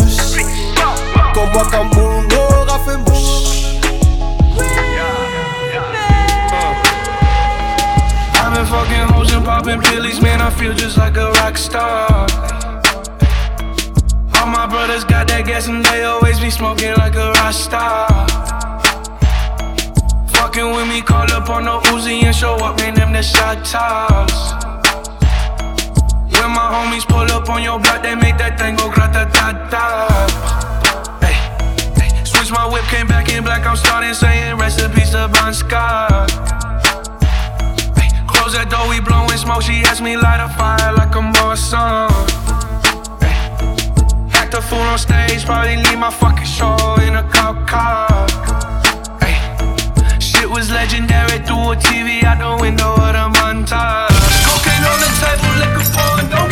moi, 1.52 1.64
comme 1.70 1.88
mon 1.94 2.24
aura 2.36 2.78
fait 2.80 2.96
mouche 2.96 3.80
I've 8.36 8.54
been 8.54 8.66
fucking 8.66 9.14
hoes 9.14 9.32
and 9.32 9.44
popping 9.44 9.80
pillies, 9.80 10.20
man, 10.20 10.40
I 10.40 10.50
feel 10.50 10.74
just 10.74 10.96
like 10.96 11.16
a 11.16 11.30
rock 11.30 11.56
star. 11.56 12.26
All 14.44 14.50
my 14.50 14.66
brothers 14.66 15.04
got 15.04 15.26
that 15.28 15.46
gas 15.46 15.68
and 15.68 15.82
they 15.82 16.04
always 16.04 16.38
be 16.38 16.50
smoking 16.50 16.92
like 17.00 17.14
a 17.14 17.32
rock 17.32 17.54
star. 17.54 18.04
Fucking 20.36 20.68
with 20.68 20.86
me, 20.86 21.00
call 21.00 21.24
up 21.32 21.48
on 21.48 21.64
the 21.64 21.80
Uzi 21.88 22.22
and 22.24 22.36
show 22.36 22.52
up, 22.56 22.76
man, 22.76 22.92
them 22.92 23.14
the 23.14 23.22
shot 23.22 23.64
tops. 23.64 24.52
When 26.36 26.50
my 26.52 26.68
homies 26.76 27.08
pull 27.08 27.24
up 27.32 27.48
on 27.48 27.62
your 27.62 27.80
block, 27.80 28.02
they 28.02 28.14
make 28.14 28.36
that 28.36 28.60
thing 28.60 28.76
go 28.76 28.92
grata 28.92 29.24
ta 29.32 29.56
ta. 29.72 30.12
Switch 32.24 32.52
my 32.52 32.68
whip, 32.68 32.84
came 32.92 33.06
back 33.06 33.32
in 33.32 33.44
black, 33.44 33.64
I'm 33.64 33.76
starting 33.76 34.12
saying 34.12 34.58
recipes 34.58 35.16
to 35.16 35.26
Bon 35.32 35.54
Scott. 35.54 36.28
Close 38.28 38.52
that 38.52 38.68
door, 38.68 38.90
we 38.92 39.00
blowing 39.00 39.40
smoke. 39.40 39.62
She 39.62 39.80
asked 39.88 40.02
me 40.02 40.18
light 40.18 40.44
a 40.44 40.52
fire 40.52 40.92
like 40.92 41.16
I'm 41.16 41.32
Morrison. 41.32 42.43
A 44.54 44.62
fool 44.62 44.78
on 44.78 44.98
stage, 44.98 45.44
probably 45.44 45.74
leave 45.78 45.98
my 45.98 46.10
fucking 46.10 46.46
show 46.46 46.76
in 47.02 47.16
a 47.16 47.28
cop 47.28 47.66
car. 47.66 48.06
Hey. 49.18 49.34
Shit 50.20 50.48
was 50.48 50.70
legendary 50.70 51.40
through 51.44 51.72
a 51.72 51.76
TV 51.76 52.22
out 52.22 52.38
the 52.38 52.62
window 52.62 52.94
of 52.94 53.12
the 53.18 53.26
montage. 53.34 54.14
Cocaine 54.46 54.86
on 54.86 55.00
the 55.02 55.10
table, 55.18 55.54
liquor 55.58 55.82
pouring, 55.90 56.43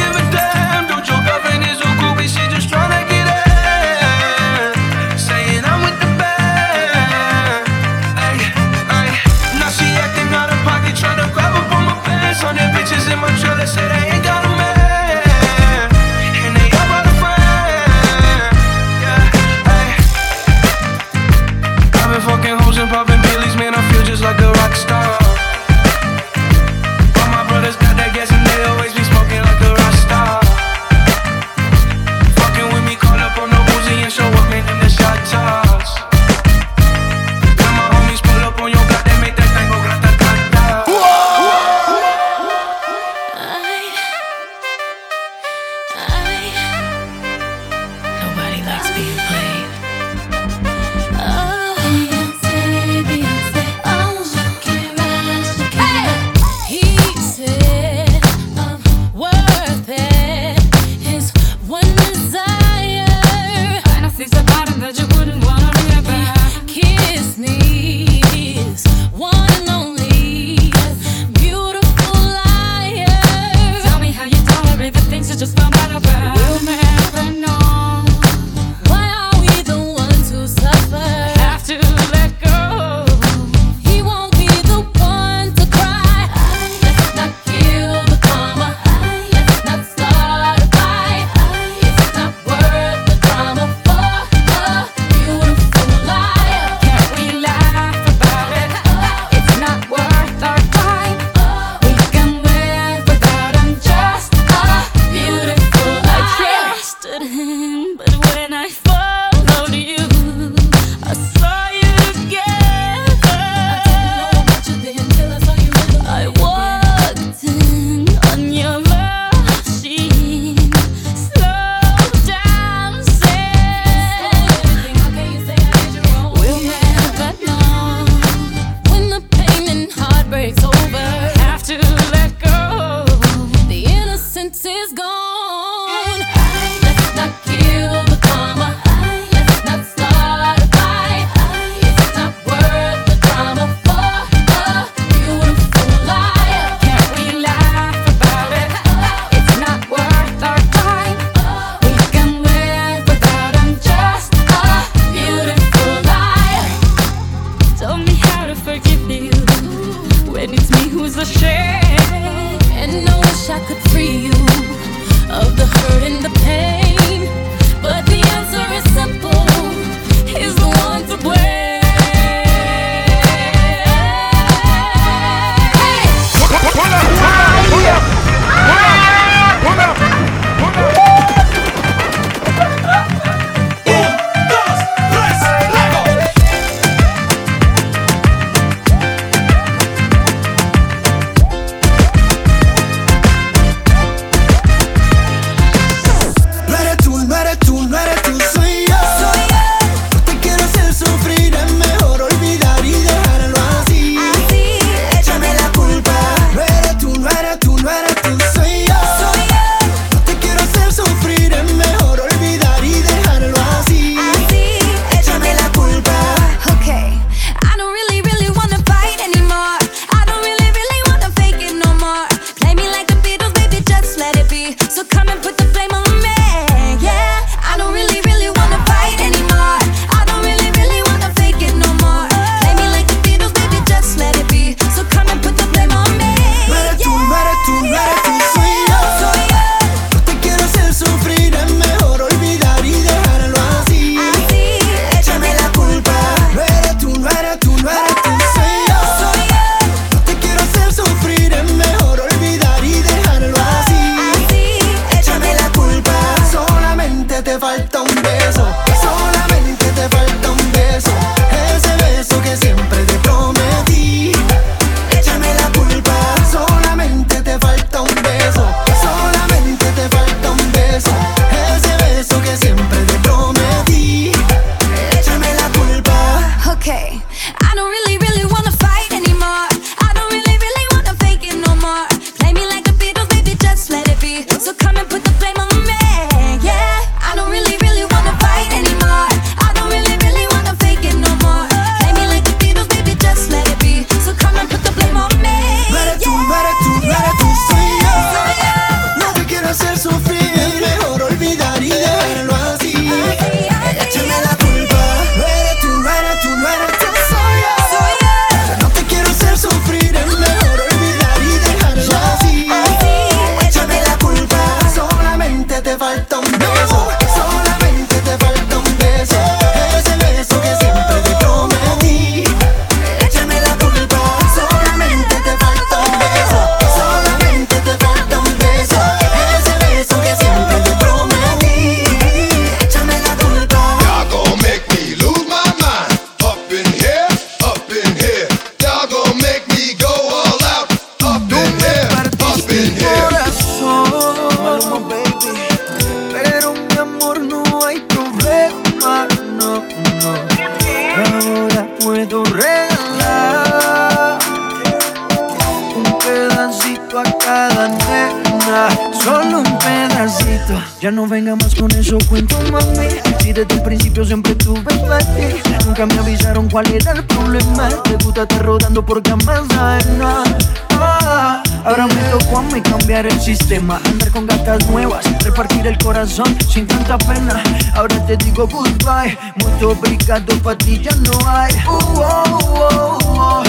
Ya 361.00 361.10
no 361.10 361.26
venga 361.26 361.56
más 361.56 361.74
con 361.74 361.90
eso, 361.92 362.18
cuento 362.28 362.56
mami. 362.70 363.08
Si 363.40 363.52
desde 363.52 363.74
el 363.74 363.82
principio 363.82 364.24
siempre 364.24 364.54
tuve 364.54 364.80
mate. 365.08 365.60
Nunca 365.84 366.06
me 366.06 366.18
avisaron 366.18 366.70
cuál 366.70 366.86
era 366.92 367.12
el 367.12 367.24
problema. 367.24 367.88
Te 368.04 368.16
gusta 368.24 368.42
estar 368.42 368.64
rodando 368.64 369.04
por 369.04 369.22
camas 369.22 369.62
ajenas. 369.76 370.48
Ah, 370.90 371.62
ahora 371.84 372.06
me 372.06 372.22
tocó 372.30 372.58
a 372.58 372.62
mí 372.62 372.80
cambiar 372.80 373.26
el 373.26 373.40
sistema. 373.40 374.00
Andar 374.04 374.30
con 374.30 374.46
gatas 374.46 374.88
nuevas, 374.88 375.24
repartir 375.42 375.86
el 375.86 375.98
corazón 375.98 376.56
sin 376.68 376.86
tanta 376.86 377.18
pena. 377.18 377.62
Ahora 377.94 378.24
te 378.26 378.36
digo 378.36 378.68
goodbye. 378.68 379.36
Mucho 379.56 379.90
obrigado, 379.90 380.56
pa' 380.62 380.76
ti 380.78 381.00
ya 381.00 381.14
no 381.16 381.32
hay. 381.48 381.72
Uh 381.86 381.90
-oh, 381.90 382.62
oh, 382.76 383.18
oh, 383.18 383.18
oh. 383.24 383.62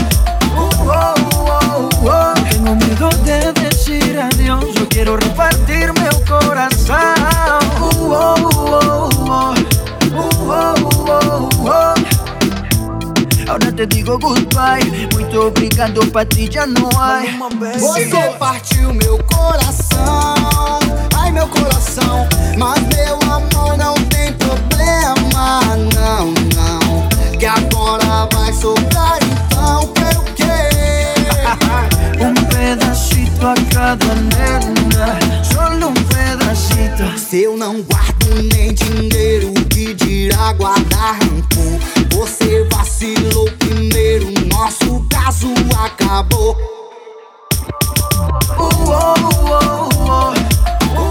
uh 0.56 0.70
-oh, 0.86 1.14
uh 1.42 1.90
-oh. 2.06 2.50
Tengo 2.50 2.76
miedo 2.76 3.10
de 3.26 3.63
decir 3.84 4.18
adiós. 4.20 4.64
Yo 4.76 4.88
quiero 4.88 5.18
repartir 5.18 5.92
meu 6.00 6.14
coração. 6.26 6.96
Uh 7.82 8.14
-oh, 8.14 8.40
uh 8.40 8.56
-oh, 8.56 8.90
uh 8.96 9.30
-oh. 9.30 9.54
Uh, 10.14 10.20
oh, 10.20 10.52
uh, 10.52 10.74
oh, 10.88 11.20
uh, 11.24 11.70
oh. 11.70 11.94
Agora 13.50 13.72
te 13.72 13.86
digo 13.88 14.18
goodbye. 14.20 15.08
Muito 15.14 15.48
obrigado 15.48 16.06
pra 16.12 16.26
ti, 16.26 16.50
já 16.52 16.66
não 16.66 16.90
há. 16.98 17.24
Você 17.80 18.06
partiu 18.40 18.94
meu 18.94 19.18
coração. 19.26 20.80
Ai, 21.16 21.32
meu 21.32 21.48
coração. 21.48 22.28
Mas 22.58 22.80
meu 22.96 23.20
amor 23.32 23.78
não 23.78 23.96
tem 24.10 24.32
problema, 24.34 25.62
não, 25.96 26.34
não. 26.56 27.10
Que 27.38 27.46
agora 27.46 28.28
vai 28.32 28.54
sobrar 28.54 29.23
junto 33.44 33.48
a 33.48 33.56
cada 33.74 34.16
nena 34.16 35.20
Só 35.44 35.70
um 35.70 35.94
pedacito 35.94 37.20
Se 37.20 37.44
eu 37.44 37.58
não 37.58 37.82
guardo 37.82 38.42
nem 38.54 38.74
dinheiro 38.74 39.54
Que 39.70 39.94
dirá 39.94 40.54
guardar 40.54 41.20
rancor 41.20 41.80
Você 42.12 42.66
vacilou 42.72 43.50
primeiro 43.60 44.32
Nosso 44.48 45.06
caso 45.10 45.54
acabou 45.78 46.56
uh 48.58 48.64
-oh, 48.64 49.14
uh 49.24 49.60
-oh, 49.64 50.34
uh 50.96 51.10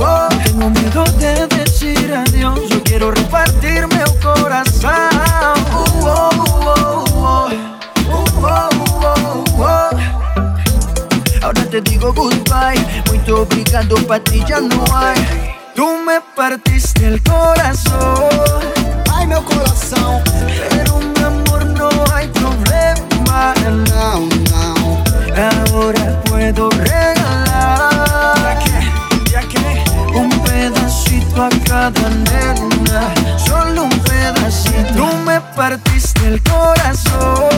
-oh. 0.00 0.28
Tengo 0.44 0.70
miedo 0.70 1.04
de 1.18 1.46
decir 1.56 2.12
adiós, 2.12 2.68
yo 2.70 2.80
quiero 2.82 3.10
repartir 3.10 3.86
meu 3.88 4.10
coração. 4.20 5.17
te 11.80 11.90
digo 11.90 12.12
goodbye. 12.12 12.78
Muito 13.08 13.42
obrigado, 13.42 13.94
pra 14.06 14.18
ti 14.20 14.44
já 14.48 14.60
não 14.60 14.84
há. 14.92 15.14
Tu 15.74 15.86
me 16.04 16.20
partiste 16.34 17.04
el 17.04 17.22
corazón. 17.22 18.28
Ai, 19.12 19.26
meu 19.26 19.42
coração. 19.42 20.22
Pero, 20.70 20.98
mi 20.98 21.22
amor, 21.22 21.64
no 21.64 21.88
hay 22.12 22.28
problema. 22.28 23.54
Now, 23.94 24.28
now. 24.50 25.04
Ahora 25.36 26.20
puedo 26.24 26.68
regalar. 26.70 28.34
¿Ya 28.42 28.58
que, 28.58 29.30
ya 29.30 29.40
que. 29.42 30.18
Un 30.18 30.30
pedacito 30.40 31.42
a 31.42 31.48
cada 31.64 32.08
nena. 32.10 33.14
Solo 33.38 33.84
un 33.84 34.00
pedacito. 34.00 34.94
Tú 34.96 35.06
me 35.24 35.40
partiste 35.54 36.26
el 36.26 36.42
corazón. 36.42 37.48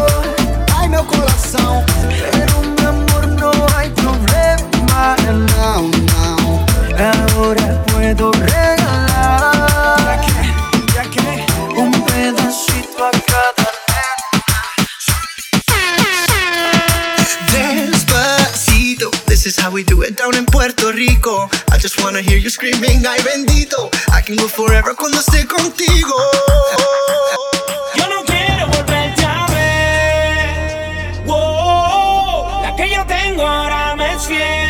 Ai, 0.76 0.88
meu 0.88 1.04
coração. 1.04 1.84
Pero, 2.32 2.59
Ahora 7.40 7.82
puedo 7.86 8.32
regalar 8.32 9.96
ya 10.04 10.20
que, 10.20 10.32
ya 10.94 11.04
que, 11.10 11.20
un 11.74 11.90
pedacito 12.04 13.06
a 13.06 13.10
cada 13.10 13.70
Despacito, 17.50 19.10
this 19.26 19.46
is 19.46 19.56
how 19.56 19.70
we 19.70 19.82
do 19.84 20.02
it 20.02 20.16
down 20.18 20.36
in 20.36 20.44
Puerto 20.44 20.92
Rico. 20.92 21.48
I 21.72 21.78
just 21.78 21.98
wanna 22.02 22.20
hear 22.20 22.36
you 22.36 22.50
screaming, 22.50 23.06
ay 23.06 23.20
bendito. 23.22 23.90
I 24.12 24.20
can 24.20 24.36
go 24.36 24.48
forever 24.48 24.94
cuando 24.94 25.20
esté 25.20 25.46
contigo. 25.46 26.14
Yo 27.96 28.06
no 28.06 28.22
quiero 28.26 28.66
volverte 28.66 29.24
a 29.24 29.46
ver. 29.48 31.24
Wow, 31.24 32.62
la 32.62 32.76
que 32.76 32.90
yo 32.90 33.06
tengo 33.06 33.46
ahora 33.46 33.96
me 33.96 34.12
es 34.12 34.26
fiel. 34.26 34.69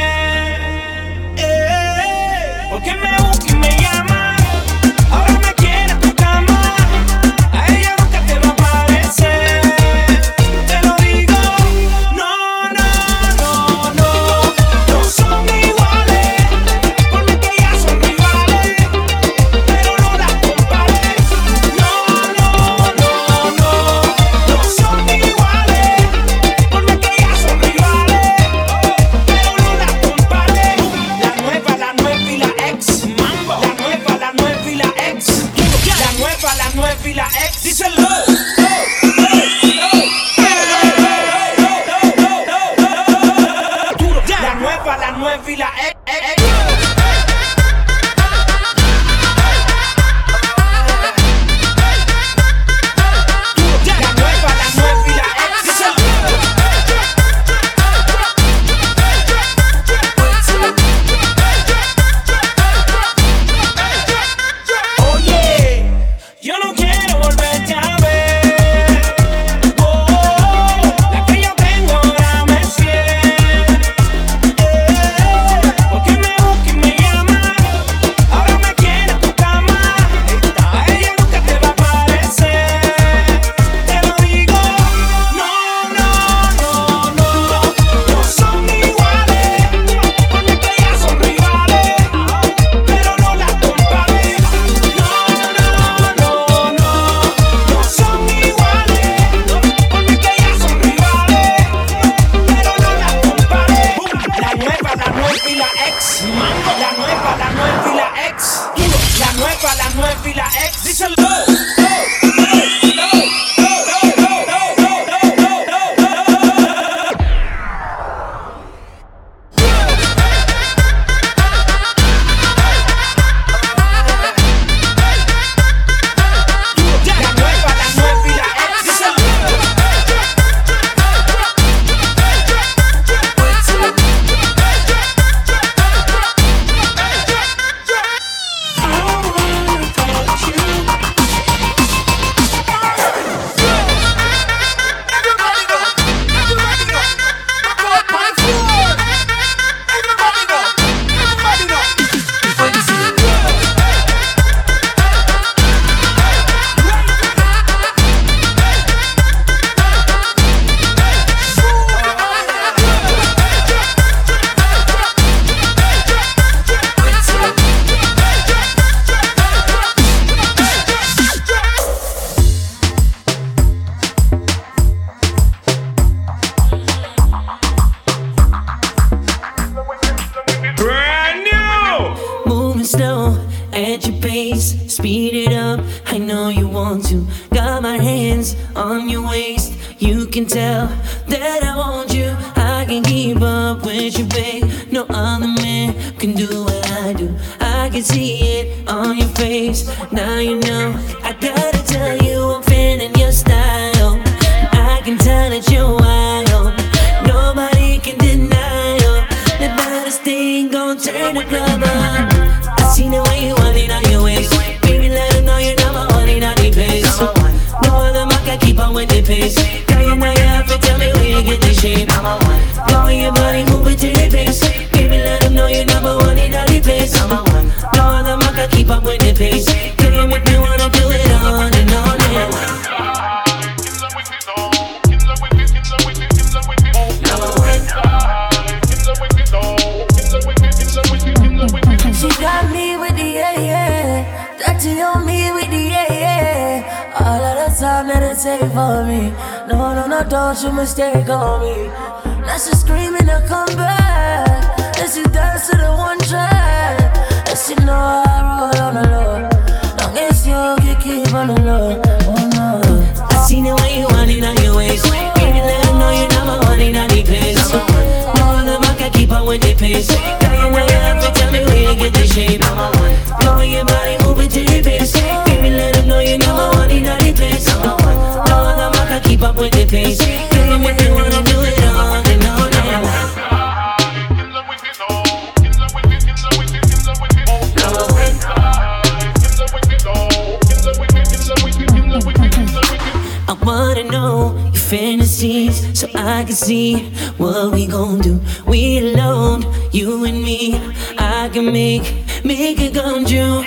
Fantasies 294.90 295.96
so 295.96 296.08
I 296.16 296.42
can 296.42 296.52
see 296.52 297.10
what 297.38 297.72
we 297.72 297.86
gon' 297.86 298.18
do. 298.18 298.40
We 298.66 298.98
alone, 298.98 299.64
you 299.92 300.24
and 300.24 300.42
me. 300.42 300.80
I 301.16 301.48
can 301.52 301.66
make, 301.66 302.02
make 302.44 302.80
it 302.80 302.94
come 302.94 303.24
true. 303.24 303.62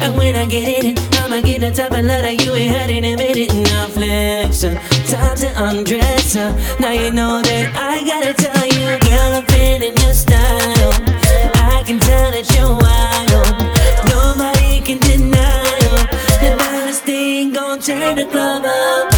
And 0.00 0.16
when 0.16 0.34
I 0.34 0.46
get 0.46 0.66
it 0.66 0.84
in, 0.84 0.98
I'ma 1.18 1.42
get 1.42 1.60
the 1.60 1.70
type 1.72 1.92
of 1.92 2.06
love 2.06 2.22
that 2.22 2.42
you 2.42 2.54
ain't 2.54 2.74
had 2.74 2.88
and 2.88 3.04
admit 3.04 3.36
it 3.36 3.52
enough 3.52 3.92
flex. 3.92 4.62
Time 4.62 5.36
to 5.36 5.48
undress. 5.62 6.34
Now 6.80 6.92
you 6.92 7.10
know 7.12 7.42
that 7.42 7.76
I 7.76 8.02
gotta 8.06 8.32
tell 8.32 8.66
you, 8.66 8.98
girl, 9.04 9.34
I'm 9.36 9.44
feeling 9.52 9.94
your 9.94 10.14
style. 10.14 10.92
I 11.68 11.82
can 11.84 12.00
tell 12.00 12.30
that 12.30 12.48
you're 12.56 12.72
wild. 12.72 13.52
Nobody 14.08 14.80
can 14.80 14.98
deny 15.00 15.78
the 16.40 16.56
baddest 16.56 17.02
thing 17.02 17.52
gon' 17.52 17.78
turn 17.78 18.16
the 18.16 18.24
club 18.24 18.64
up. 18.64 19.15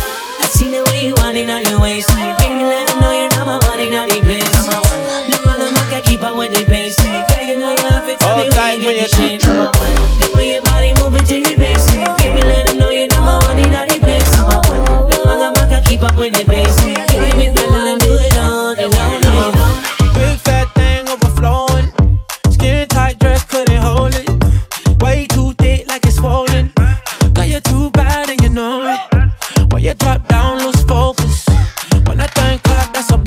The 0.69 0.85
way 0.93 1.07
you 1.09 1.15
want 1.17 1.37
it 1.37 1.49
on 1.49 1.65
your 1.65 1.81
waist. 1.81 2.09
Baby, 2.13 2.61
let 2.61 2.87
them 2.89 3.01
know 3.01 3.11
you're 3.11 3.31
not 3.33 3.47
my 3.47 3.59
money, 3.69 3.89
not 3.89 4.11
the 4.11 4.21
place. 4.21 4.45
No 4.69 5.41
other 5.49 5.73
man 5.73 5.87
can 5.89 6.03
keep 6.03 6.23
up 6.23 6.37
with 6.37 6.53
the 6.53 6.65
pace. 6.67 6.97
Girl, 7.01 7.41
you 7.41 7.59
know 7.59 7.73
you 7.73 7.89
have 7.89 8.07
it, 8.07 8.21
tell 8.21 8.37
me 8.37 8.51
where 8.53 8.77
you 8.77 8.83
get 8.83 9.09
the 9.09 9.17
shit. 9.17 9.41
The 9.41 10.29
way 10.37 10.53
your 10.53 10.63
body 10.69 10.93
moving 11.01 11.25
to 11.25 11.37
the 11.41 11.57
bass. 11.57 11.89
Baby, 12.21 12.43
let 12.45 12.67
them 12.67 12.77
know 12.79 12.91
you're 12.91 13.09
not 13.09 13.25
my 13.25 13.41
money, 13.49 13.65
not 13.71 13.89
the 13.89 13.99
place. 13.99 14.29
No 14.37 15.25
other 15.25 15.57
man 15.57 15.69
can 15.73 15.83
keep 15.85 16.03
up 16.03 16.17
with 16.17 16.35
the 16.37 16.45
pace. 16.45 16.68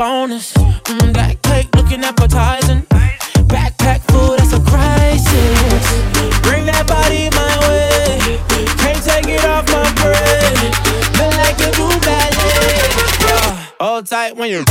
Bonus. 0.01 0.51
Mm, 0.53 1.13
that 1.13 1.39
cake 1.43 1.69
looking 1.75 2.03
appetizing. 2.03 2.81
Backpack 3.53 4.01
food, 4.09 4.39
that's 4.39 4.51
a 4.51 4.59
crisis. 4.61 5.85
Bring 6.41 6.65
that 6.65 6.87
body 6.87 7.29
my 7.37 7.53
way. 7.69 8.39
Can't 8.81 9.03
take 9.05 9.27
it 9.29 9.45
off 9.45 9.67
my 9.69 9.85
brain. 10.01 10.73
Feel 11.13 11.29
like 11.37 11.57
you 11.61 11.69
do 11.77 11.85
ballet. 12.01 12.81
Yeah. 13.29 13.69
Hold 13.79 14.07
tight 14.07 14.35
when 14.35 14.49
you. 14.49 14.65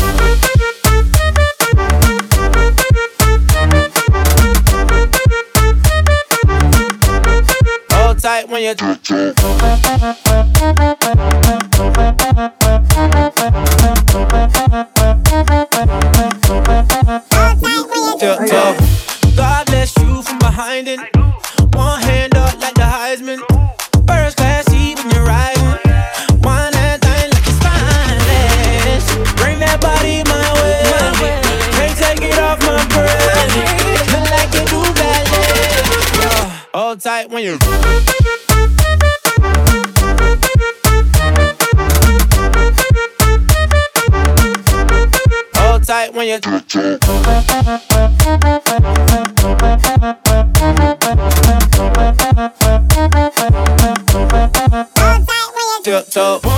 Hold 7.95 8.19
tight 8.19 8.49
when 8.49 8.63
you. 8.65 10.40
Tight 37.21 37.29
when 37.29 37.45
you. 37.45 37.59
Hold 45.55 45.85
tight 45.85 46.15
when 46.15 46.29
you. 46.29 46.41
Tiptoe. 55.83 56.50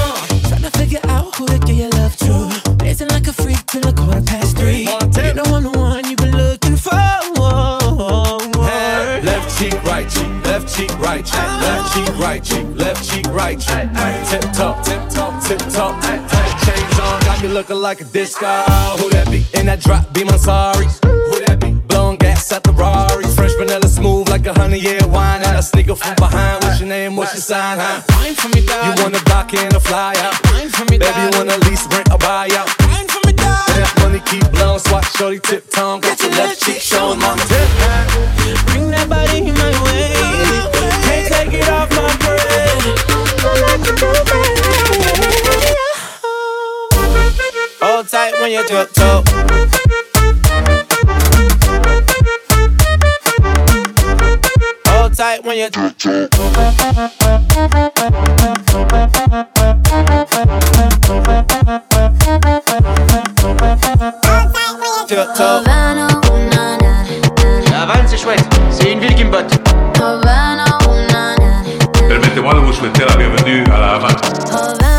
Cheek, 9.59 9.83
right 9.85 10.09
cheek, 10.09 10.29
left 10.45 10.75
cheek, 10.75 10.99
right 10.99 11.25
cheek, 11.25 11.35
left 11.35 11.95
cheek, 11.95 12.19
right 12.19 12.43
cheek, 12.43 12.67
left 12.75 13.11
cheek, 13.11 13.27
right 13.29 13.59
cheek. 13.59 13.89
Tip 14.31 14.53
top, 14.53 14.85
tip 14.85 15.09
top, 15.09 15.43
tip 15.43 15.59
top. 15.71 16.03
Chains 16.03 16.99
on, 17.01 17.21
got 17.25 17.43
me 17.43 17.49
looking 17.49 17.77
like 17.77 18.01
a 18.01 18.05
disco. 18.05 18.47
Who 18.99 19.11
that 19.11 19.29
be? 19.31 19.45
In 19.59 19.67
that 19.67 19.81
drop, 19.81 20.13
be 20.13 20.25
my 20.25 20.37
sorry. 20.37 20.87
Who 21.03 21.45
that 21.47 21.59
be? 21.61 21.73
Blowing 21.89 22.17
gas 22.17 22.53
at 22.53 22.63
the 22.63 22.73
Rari. 22.73 23.25
Fresh 23.35 23.55
vanilla 23.55 23.89
smooth 23.89 24.29
like 24.29 24.47
a 24.47 24.55
honey 24.55 24.79
year 24.79 25.01
wine. 25.09 25.43
And 25.43 25.59
a 25.59 25.63
sneaker 25.63 25.97
from 25.97 26.15
behind. 26.17 26.63
What's 26.65 26.81
your 26.81 26.89
name? 26.89 27.17
What's 27.17 27.35
your 27.35 27.43
sign? 27.43 27.79
Huh? 27.79 28.03
Wine 28.11 28.35
for 28.35 28.49
me, 28.49 28.65
dog. 28.65 28.99
You 28.99 29.03
wanna 29.03 29.21
dock 29.25 29.53
in 29.55 29.75
a 29.75 29.81
fly 29.81 30.15
out? 30.19 30.35
Wine 30.53 30.69
for 30.69 30.85
me, 30.85 30.99
Baby, 30.99 31.21
you 31.21 31.31
wanna 31.39 31.57
lease, 31.69 31.87
rent, 31.91 32.11
or 32.13 32.19
buy 32.19 32.49
out? 32.55 32.92
That 33.75 33.93
money 34.01 34.21
keep 34.27 34.51
blowing, 34.51 34.79
swat 34.81 35.05
shorty 35.17 35.39
tip 35.41 35.71
tongue. 35.71 36.01
Got 36.01 36.21
your 36.21 36.31
left 36.33 36.63
cheek 36.63 36.81
showing, 36.81 37.19
mama. 37.19 37.43
Tip. 37.43 37.69
Bring 38.67 38.91
that 38.91 39.09
body 39.09 39.41
my 39.53 39.73
way. 39.85 40.13
Can't 41.07 41.27
take 41.33 41.53
it 41.61 41.69
off 41.69 41.91
my 41.91 42.11
brain. 42.23 42.43
Hold 47.81 48.09
tight 48.09 48.35
when 48.41 48.51
you 48.53 48.63
tiptoe. 48.67 49.23
Hold 54.87 55.15
tight 55.15 55.45
when 55.45 55.57
you 55.59 55.69
tiptoe. 65.17 65.63
La 67.71 67.83
Havane, 67.83 68.07
c'est 68.07 68.17
chouette. 68.17 68.45
C'est 68.71 68.93
une 68.93 69.01
ville 69.01 69.15
qui 69.15 69.25
me 69.25 69.31
botte. 69.31 69.53
Permettez-moi 72.09 72.55
de 72.55 72.59
vous 72.61 72.73
souhaiter 72.73 73.05
la 73.09 73.17
bienvenue 73.17 73.65
à 73.75 73.81
la 73.81 73.95
Havane. 73.95 74.92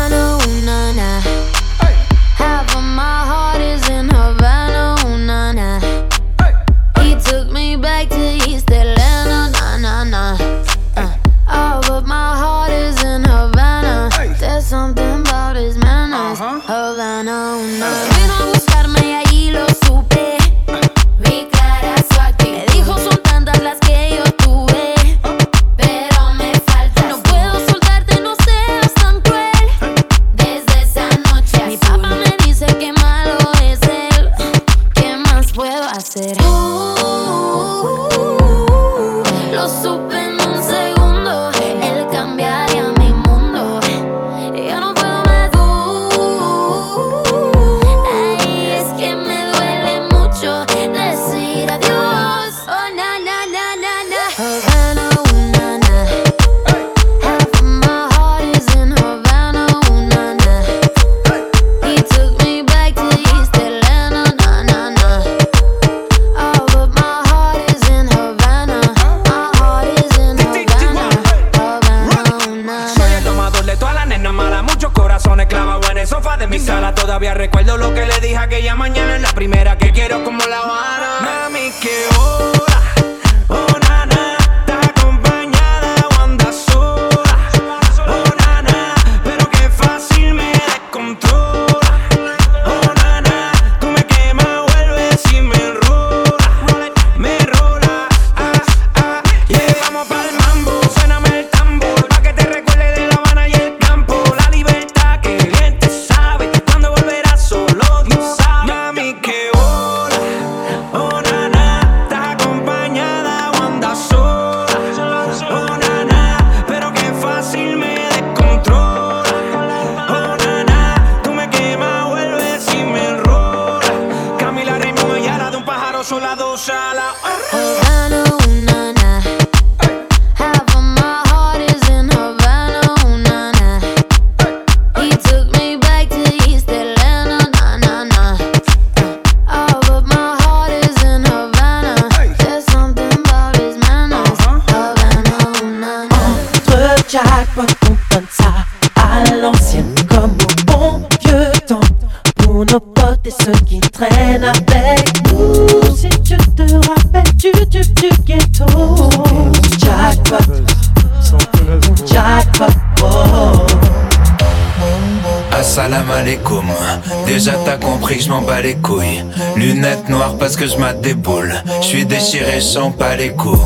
Des 171.04 171.14
boules. 171.14 171.52
Je 171.82 171.86
suis 171.86 172.06
déchiré, 172.06 172.54
je 172.56 172.64
sens 172.64 172.92
pas 172.96 173.14
les 173.14 173.30
coups. 173.30 173.60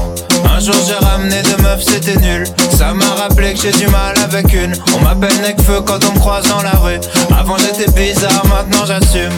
Un 0.44 0.60
jour 0.60 0.74
j'ai 0.86 1.06
ramené 1.06 1.36
deux 1.42 1.62
meufs, 1.62 1.82
c'était 1.82 2.16
nul. 2.16 2.44
Ça 2.76 2.92
m'a 2.92 3.06
rappelé 3.14 3.54
que 3.54 3.60
j'ai 3.60 3.72
du 3.72 3.86
mal 3.86 4.14
avec 4.18 4.52
une. 4.52 4.74
On 4.96 5.04
m'appelle 5.04 5.36
Necfeu 5.40 5.80
quand 5.82 6.04
on 6.04 6.14
me 6.14 6.18
croise 6.18 6.46
dans 6.48 6.62
la 6.62 6.72
rue. 6.72 6.98
Avant 7.38 7.56
j'étais 7.58 7.90
bizarre, 7.92 8.44
maintenant 8.46 8.84
j'assume. 8.84 9.32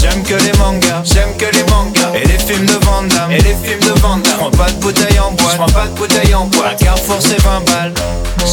J'aime 0.00 0.22
que 0.22 0.34
les 0.34 0.56
mangas, 0.58 1.02
j'aime 1.04 1.36
que 1.36 1.46
les 1.56 1.64
mangas 1.64 2.12
Et 2.14 2.24
les 2.24 2.38
films 2.38 2.66
de 2.66 2.84
Van 2.84 3.02
Damme, 3.02 3.32
et 3.32 3.38
les 3.38 3.56
films 3.62 3.80
de 3.80 4.00
Van 4.00 4.16
Damme 4.18 4.32
J'prends 4.36 4.50
pas 4.52 4.70
de 4.70 4.76
bouteille 4.76 5.18
en 5.18 5.32
bois, 5.32 5.50
j'prends 5.54 5.66
pas 5.66 5.86
de 5.86 5.98
bouteille 5.98 6.34
en 6.36 6.46
bois 6.46 6.70
Carrefour 6.78 7.16
c'est 7.18 7.42
20 7.42 7.64
balles 7.66 7.92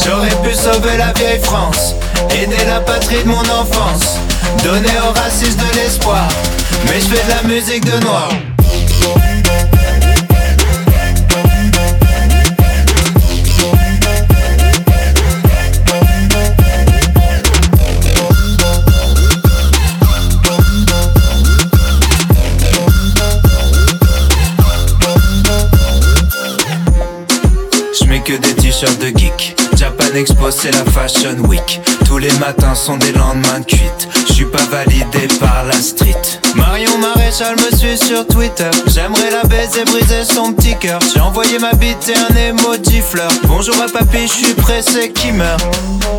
J'aurais 0.04 0.34
pu 0.42 0.52
sauver 0.56 0.96
la 0.98 1.12
vieille 1.12 1.38
France 1.40 1.94
Aider 2.30 2.56
la 2.66 2.80
patrie 2.80 3.22
de 3.22 3.28
mon 3.28 3.38
enfance 3.38 4.18
Donner 4.64 4.98
aux 5.08 5.12
racistes 5.16 5.60
de 5.60 5.76
l'espoir 5.76 6.26
Mais 6.86 7.00
je 7.00 7.06
fais 7.06 7.24
de 7.24 7.30
la 7.30 7.54
musique 7.54 7.84
de 7.84 8.04
noir 8.04 8.28
C'est 30.48 30.70
la 30.70 30.84
Fashion 30.92 31.36
Week. 31.48 31.80
Tous 32.06 32.18
les 32.18 32.32
matins 32.34 32.74
sont 32.74 32.96
des 32.96 33.12
lendemains 33.12 33.58
de 33.60 33.64
cuite. 33.64 34.08
Je 34.28 34.32
suis 34.32 34.44
pas 34.44 34.62
validé 34.70 35.26
par 35.40 35.64
la 35.64 35.74
street. 35.74 36.38
Marion 36.54 36.96
Maréchal 36.98 37.56
me 37.56 37.76
suit 37.76 37.98
sur 37.98 38.24
Twitter. 38.26 38.70
J'aimerais 38.86 39.30
la 39.30 39.46
baiser, 39.48 39.84
briser 39.84 40.24
son 40.24 40.52
petit 40.52 40.76
cœur. 40.76 41.00
J'ai 41.12 41.20
envoyé 41.20 41.58
ma 41.58 41.72
bite 41.72 42.08
et 42.08 42.14
un 42.14 42.36
emoji 42.36 43.00
fleur. 43.00 43.30
Bonjour 43.44 43.74
à 43.82 43.88
papy, 43.88 44.28
je 44.28 44.32
suis 44.32 44.54
pressé 44.54 45.10
qui 45.10 45.32
meurt. 45.32 45.62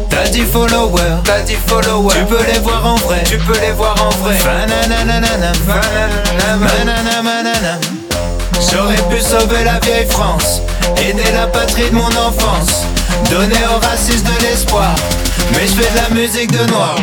T'as 0.09 0.27
dit 0.27 0.41
follower, 0.41 1.21
t'as 1.23 1.41
dit 1.41 1.57
follower. 1.65 2.13
Tu 2.13 2.25
peux 2.25 2.51
les 2.51 2.59
voir 2.59 2.85
en 2.85 2.95
vrai, 2.95 3.23
tu 3.23 3.37
peux 3.37 3.59
les 3.59 3.71
voir 3.71 3.95
en 4.05 4.09
vrai. 4.23 4.37
J'aurais 8.71 9.01
pu 9.09 9.21
sauver 9.21 9.63
la 9.63 9.79
vieille 9.79 10.07
France, 10.09 10.61
aider 10.97 11.31
la 11.33 11.47
patrie 11.47 11.89
de 11.89 11.95
mon 11.95 12.07
enfance, 12.07 12.83
donner 13.29 13.61
aux 13.75 13.79
racistes 13.85 14.25
de 14.25 14.43
l'espoir. 14.43 14.95
Mais 15.53 15.67
je 15.67 15.73
fais 15.73 15.91
de 15.91 15.97
la 15.97 16.09
musique 16.21 16.51
de 16.51 16.65
noir. 16.71 16.95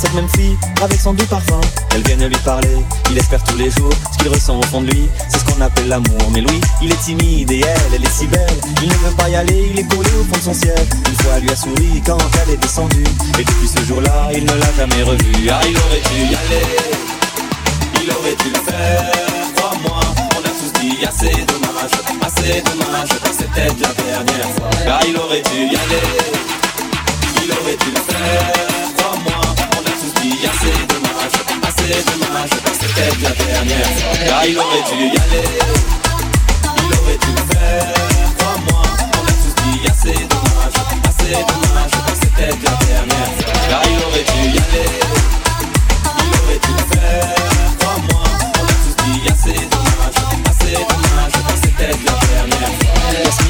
Cette 0.00 0.14
même 0.14 0.28
fille, 0.30 0.56
avec 0.82 0.98
son 0.98 1.12
doux 1.12 1.26
parfum. 1.26 1.60
Elle 1.94 2.02
vient 2.02 2.26
lui 2.26 2.36
parler, 2.38 2.76
il 3.10 3.18
espère 3.18 3.42
tous 3.44 3.56
les 3.56 3.70
jours. 3.70 3.92
Ce 4.12 4.18
qu'il 4.18 4.28
ressent 4.28 4.58
au 4.58 4.62
fond 4.62 4.80
de 4.80 4.90
lui, 4.90 5.08
c'est 5.28 5.38
ce 5.38 5.44
qu'on 5.44 5.60
appelle 5.60 5.88
l'amour. 5.88 6.30
Mais 6.32 6.40
Louis, 6.40 6.60
il 6.80 6.90
est 6.90 7.02
timide 7.02 7.50
et 7.50 7.60
elle, 7.60 7.94
elle 7.94 8.04
est 8.04 8.10
si 8.10 8.26
belle. 8.26 8.60
Il 8.82 8.88
ne 8.88 8.94
veut 8.94 9.14
pas 9.16 9.28
y 9.28 9.36
aller, 9.36 9.70
il 9.72 9.78
est 9.78 9.88
collé 9.94 10.08
au 10.18 10.24
fond 10.24 10.38
de 10.38 10.42
son 10.42 10.54
ciel. 10.54 10.86
Une 11.06 11.16
fois, 11.16 11.32
elle 11.36 11.42
lui 11.42 11.50
a 11.50 11.56
souri 11.56 12.02
quand 12.06 12.16
elle 12.42 12.54
est 12.54 12.56
descendue. 12.56 13.04
Et 13.38 13.44
depuis 13.44 13.68
ce 13.68 13.84
jour-là, 13.84 14.30
il 14.32 14.44
ne 14.44 14.54
l'a 14.54 14.72
jamais 14.76 15.02
revue. 15.02 15.50
Ah, 15.50 15.60
il 15.68 15.76
aurait 15.76 16.02
dû 16.14 16.32
y 16.32 16.34
aller, 16.34 16.66
il 18.02 18.10
aurait 18.10 18.36
dû 18.36 18.50
le 18.54 18.72
faire. 18.72 19.12
Crois-moi, 19.56 20.00
on 20.34 20.38
a 20.38 20.48
tous 20.48 20.80
dit 20.80 21.04
assez 21.04 21.44
dommage, 21.44 21.92
assez 22.22 22.62
dommage. 22.62 23.08
C'était 23.36 23.68
la 23.68 24.22
dernière 24.24 24.50
fois. 24.56 24.70
Ah, 24.88 25.00
il 25.06 25.16
aurait 25.18 25.42
dû 25.42 25.58
y 25.58 25.76
aller. 25.76 26.40
Il 27.42 27.52
aurait 27.52 27.76
dû 27.76 27.90
le 27.94 28.12
faire, 28.12 28.69
dit 30.22 30.38
assez 30.46 30.72
dommage, 30.86 31.36
assez 31.66 32.02
dommage 32.04 32.50
C'était 32.72 33.10
la 33.22 33.30
dernière 33.30 33.86
fois 33.86 34.14
Car 34.26 34.44
il 34.46 34.58
aurait 34.58 34.84
dû 34.90 35.04
y 35.04 35.18
aller 35.18 35.48
Il 36.76 36.90
aurait 36.98 37.18
dû 37.18 37.30
le 37.36 37.44
faire, 37.54 37.92
crois-moi 38.38 38.82
On 39.16 39.24
a 39.24 39.34
tous 39.40 39.54
dit 39.62 39.80
assez 39.88 40.16
dommage, 40.26 40.76
assez 41.08 41.32
dommage 41.32 41.94
C'était 42.20 42.50
la 42.50 42.56
dernière 42.56 43.30
fois 43.38 43.52
Car 43.68 43.82
il 43.86 43.98
aurait 44.04 44.24
dû 44.24 44.40
y 44.48 44.58
aller 44.58 44.90
Il 46.18 46.30
aurait 46.38 46.60
dû 46.64 46.72
le 46.76 46.84
faire, 46.96 47.59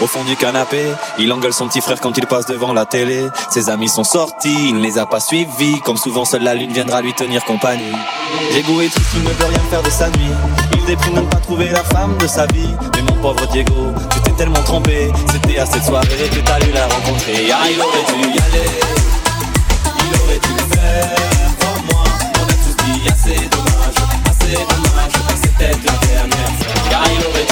au 0.00 0.06
fond 0.06 0.22
du 0.22 0.36
canapé. 0.36 0.92
Il 1.18 1.32
engueule 1.32 1.52
son 1.52 1.66
petit 1.66 1.80
frère 1.80 2.00
quand 2.00 2.16
il 2.16 2.26
passe 2.26 2.46
devant 2.46 2.72
la 2.72 2.86
télé. 2.86 3.26
Ses 3.50 3.70
amis 3.70 3.88
sont 3.88 4.04
sortis, 4.04 4.68
il 4.68 4.76
ne 4.76 4.80
les 4.80 4.98
a 4.98 5.06
pas 5.06 5.18
suivis. 5.18 5.80
Comme 5.80 5.96
souvent, 5.96 6.24
seule 6.24 6.44
la 6.44 6.54
lune 6.54 6.72
viendra 6.72 7.02
lui 7.02 7.12
tenir 7.12 7.44
compagnie. 7.44 7.92
Diego 8.52 8.80
est 8.80 8.88
triste, 8.88 9.10
il 9.16 9.22
ne 9.24 9.28
veut 9.30 9.46
rien 9.46 9.58
faire 9.68 9.82
de 9.82 9.90
sa 9.90 10.08
nuit. 10.10 10.30
Il 10.74 10.84
déprime 10.84 11.14
de 11.14 11.20
ne 11.20 11.26
pas 11.26 11.38
trouver 11.38 11.70
la 11.70 11.82
femme 11.82 12.16
de 12.18 12.26
sa 12.28 12.46
vie. 12.46 12.70
Mais 12.94 13.02
mon 13.02 13.20
pauvre 13.20 13.44
Diego, 13.48 13.92
tu 14.12 14.20
t'es 14.20 14.30
tellement 14.32 14.62
trompé. 14.62 15.10
C'était 15.32 15.58
à 15.58 15.66
cette 15.66 15.84
soirée 15.84 16.06
que 16.06 16.40
t'as 16.40 16.60
dû 16.60 16.70
la 16.70 16.86
rencontrer. 16.86 17.50
Ah, 17.52 17.68
il 17.68 17.80
aurait 17.80 18.04
dû 18.14 18.28
y 18.28 18.38
aller. 18.38 18.70
Il 19.98 20.20
aurait 20.22 20.38
dû 20.38 20.52
le 20.56 20.76
faire, 20.76 21.16
crois-moi. 21.58 22.04
On 22.38 22.44
a 22.44 22.54
tous 22.62 22.76
dit 22.84 23.08
assez 23.08 23.48
dommage, 23.48 23.98
assez 24.30 24.54
dommage. 24.54 25.14
C'était 25.42 25.72
la 25.72 25.96
dernière 26.06 26.52
fois. 26.58 26.90
Car 26.90 27.04
il 27.06 27.26
aurait 27.26 27.46
dû 27.46 27.51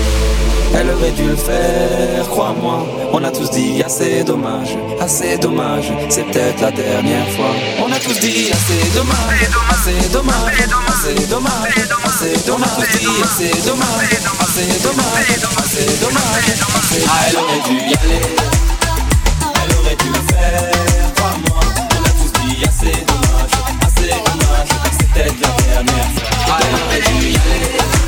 Elle 0.73 0.89
aurait 0.89 1.11
dû 1.11 1.27
le 1.27 1.35
faire, 1.35 2.27
crois-moi. 2.29 2.85
On 3.13 3.23
a 3.23 3.29
tous 3.29 3.49
dit 3.51 3.83
assez 3.83 4.23
dommage, 4.23 4.77
assez 4.99 5.37
dommage. 5.37 5.91
C'est 6.09 6.23
peut-être 6.23 6.61
la 6.61 6.71
dernière 6.71 7.27
fois. 7.31 7.53
On 7.85 7.91
a 7.91 7.99
tous 7.99 8.19
dit 8.19 8.49
assez 8.51 8.89
dommage, 8.95 9.41
assez 9.69 10.09
dommage, 10.09 10.33
assez 10.87 11.27
dommage, 11.27 11.51
assez 12.05 12.37
dommage. 12.45 12.59
On 12.59 12.63
a 12.63 12.67
tous 12.67 12.99
dit 12.99 13.21
assez 13.23 13.51
dommage, 13.67 14.13
assez 14.39 14.79
dommage, 14.81 15.31
assez 15.57 15.85
dommage. 15.99 16.47
Ah, 17.07 17.25
elle 17.27 17.37
aurait 17.37 17.61
dû 17.67 17.75
y 17.75 17.93
aller. 17.93 18.21
Elle 19.63 19.75
aurait 19.77 19.95
dû 19.95 20.07
le 20.07 20.23
faire, 20.33 21.13
crois-moi. 21.15 21.61
On 21.91 22.03
a 22.03 22.11
tous 22.11 22.31
dit 22.41 22.63
assez 22.65 22.95
dommage, 23.05 23.53
assez 23.85 24.09
dommage. 24.09 24.69
C'est 24.97 25.07
peut-être 25.09 25.39
la 25.41 25.51
dernière 25.73 26.09
fois. 26.15 26.29
Ah, 26.47 26.59
elle 26.61 26.75
aurait 26.75 27.19
dû 27.19 27.27
y 27.27 27.35
aller. 27.35 28.00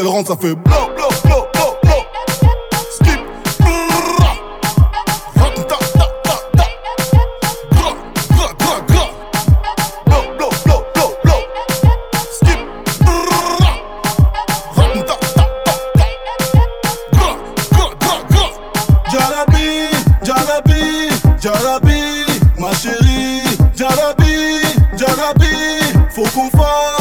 Elle 0.00 0.06
rentre, 0.06 0.28
ça 0.28 0.36
fait 0.40 0.54
blow, 0.54 0.74
blow, 0.94 1.08
blow, 1.24 1.44
blow. 1.82 1.92
Skip. 2.92 3.18
ma 22.58 22.72
chérie. 22.74 23.42
Jalabi, 23.74 24.60
Jalabi, 24.96 25.54
faut 26.10 26.22
qu'on 26.34 26.50
fasse 26.50 26.97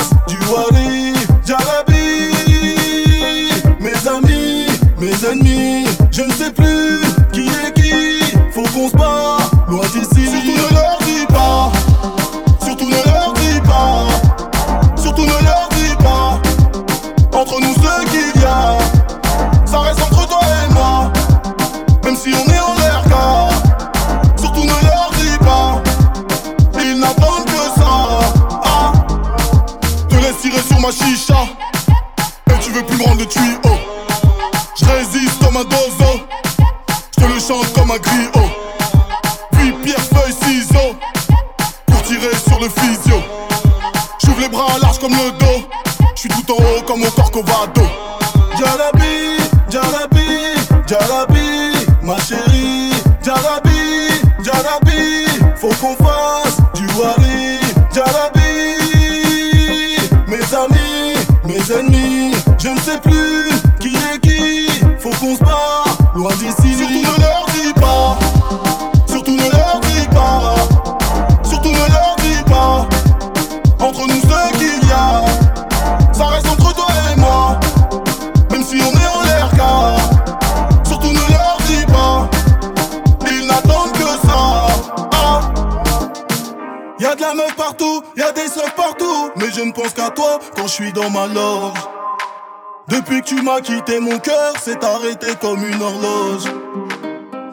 tu 93.28 93.42
m'as 93.42 93.60
quitté 93.60 94.00
mon 94.00 94.18
cœur 94.20 94.54
s'est 94.58 94.84
arrêté 94.84 95.28
comme 95.42 95.60
une 95.68 95.82
horloge. 95.82 96.46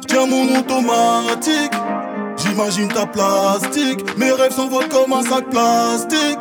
Tiens 0.06 0.26
mon 0.26 0.56
automatique 0.58 1.72
J'imagine 2.36 2.88
ta 2.88 3.06
plastique. 3.06 4.04
Mes 4.16 4.30
rêves 4.30 4.52
s'envolent 4.52 4.88
comme 4.88 5.12
un 5.12 5.22
sac 5.22 5.48
plastique. 5.50 6.40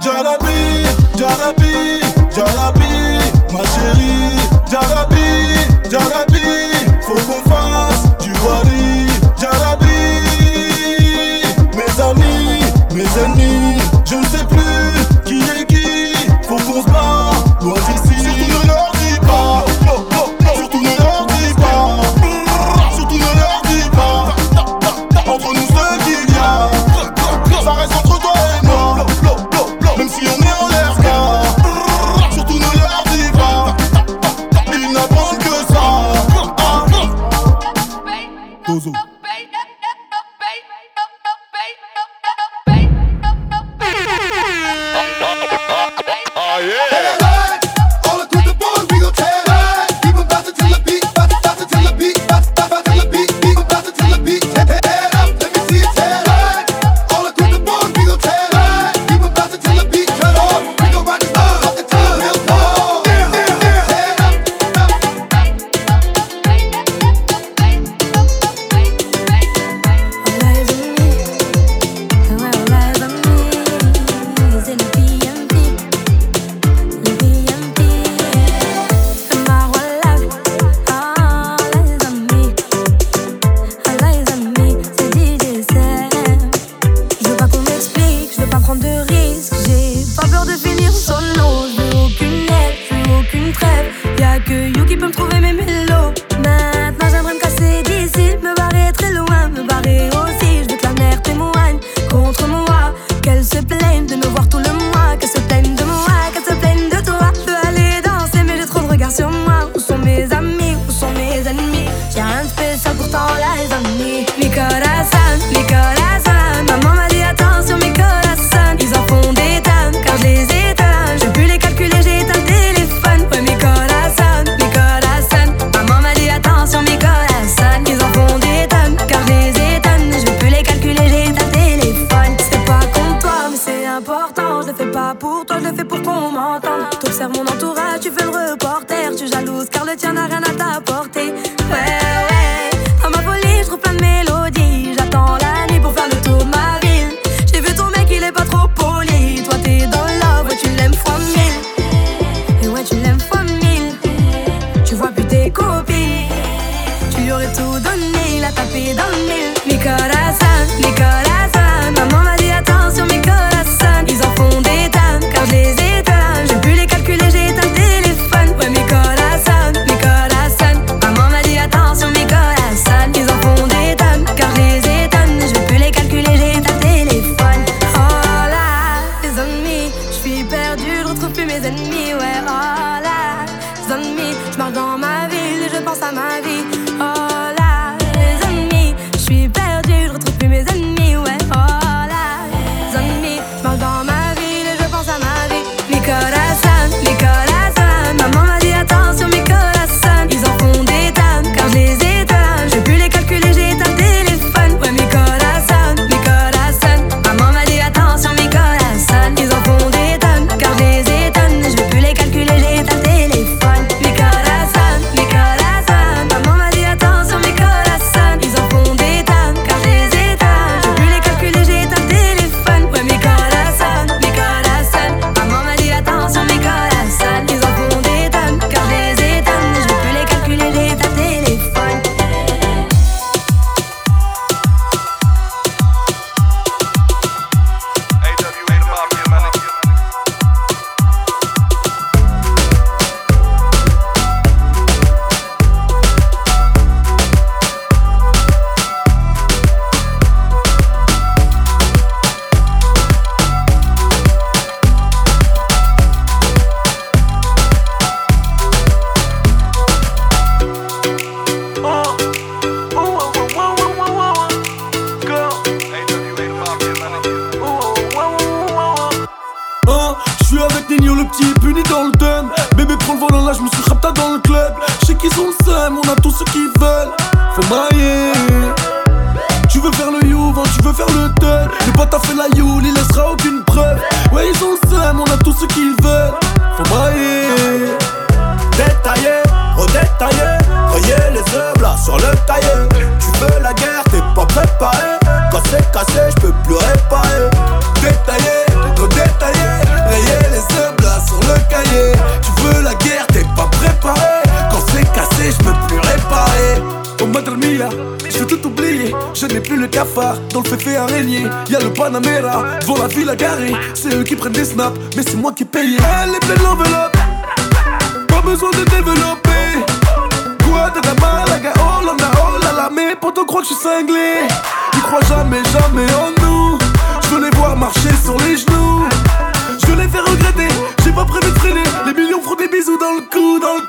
Jalabi, 0.00 0.86
Jalabi, 1.16 2.00
Jalabi, 2.34 2.94
ma 3.52 3.64
chérie. 3.64 4.36
Jalabi, 4.70 5.90
Jalabi, 5.90 6.40
faut 7.02 7.14
qu'on 7.14 7.50
fasse 7.50 7.65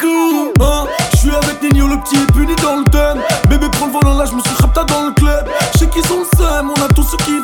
coup, 0.07 0.53
hein. 0.61 0.85
J'suis 1.15 1.31
avec 1.31 1.61
Nino, 1.61 1.87
le 1.87 1.97
petit 1.97 2.17
puni 2.33 2.55
dans 2.61 2.77
le 2.77 2.83
thème. 2.85 3.21
Bébé 3.49 3.67
prend 3.71 3.87
le 3.87 3.91
volant 3.91 4.17
là, 4.17 4.25
j'me 4.25 4.39
suis 4.39 4.55
rapta 4.59 4.83
dans 4.85 5.05
le 5.07 5.11
club. 5.11 5.47
Je 5.73 5.79
sais 5.79 5.87
qu'ils 5.87 6.11
ont 6.11 6.19
le 6.19 6.37
seum, 6.37 6.71
on 6.75 6.81
a 6.81 6.87
tout 6.93 7.03
ce 7.03 7.15
qu'ils 7.17 7.43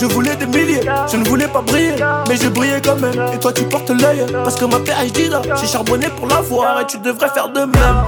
Je 0.00 0.06
voulais 0.06 0.36
des 0.36 0.46
milliers, 0.46 0.80
je 1.10 1.16
ne 1.16 1.24
voulais 1.24 1.48
pas 1.48 1.60
briller. 1.60 1.94
Mais 2.28 2.36
j'ai 2.36 2.50
brillé 2.50 2.80
quand 2.82 2.96
même, 2.96 3.14
et 3.32 3.38
toi 3.38 3.52
tu 3.52 3.64
portes 3.64 3.90
l'œil. 3.90 4.24
Parce 4.44 4.56
que 4.56 4.64
ma 4.64 4.78
PhD 4.78 5.28
là, 5.30 5.42
j'ai 5.60 5.66
charbonné 5.66 6.08
pour 6.16 6.26
l'avoir 6.26 6.80
Et 6.80 6.86
tu 6.86 6.98
devrais 6.98 7.28
faire 7.28 7.48
de 7.48 7.60
même. 7.60 8.04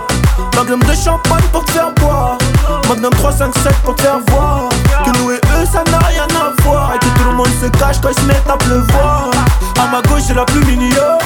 Magnum 0.56 0.80
de 0.80 0.94
champagne 0.94 1.44
pour 1.52 1.64
te 1.64 1.72
faire 1.72 1.92
boire. 1.92 2.38
Magnum 2.88 3.10
357 3.10 3.74
pour 3.84 3.94
te 3.96 4.02
faire 4.02 4.18
voir. 4.28 4.68
Que 5.04 5.10
nous 5.18 5.30
et 5.30 5.36
eux 5.36 5.66
ça 5.70 5.84
n'a 5.90 5.98
rien 5.98 6.26
à 6.30 6.62
voir. 6.62 6.94
Et 6.94 6.98
que 6.98 7.18
tout 7.18 7.24
le 7.28 7.34
monde 7.34 7.48
se 7.60 7.68
cache 7.78 8.00
quand 8.02 8.10
ils 8.10 8.20
se 8.20 8.26
mettent 8.26 8.48
à 8.48 8.56
pleuvoir. 8.56 9.30
À 9.78 9.86
ma 9.90 10.02
gauche 10.02 10.22
c'est 10.26 10.34
la 10.34 10.44
plus 10.44 10.64
mignonne. 10.64 11.18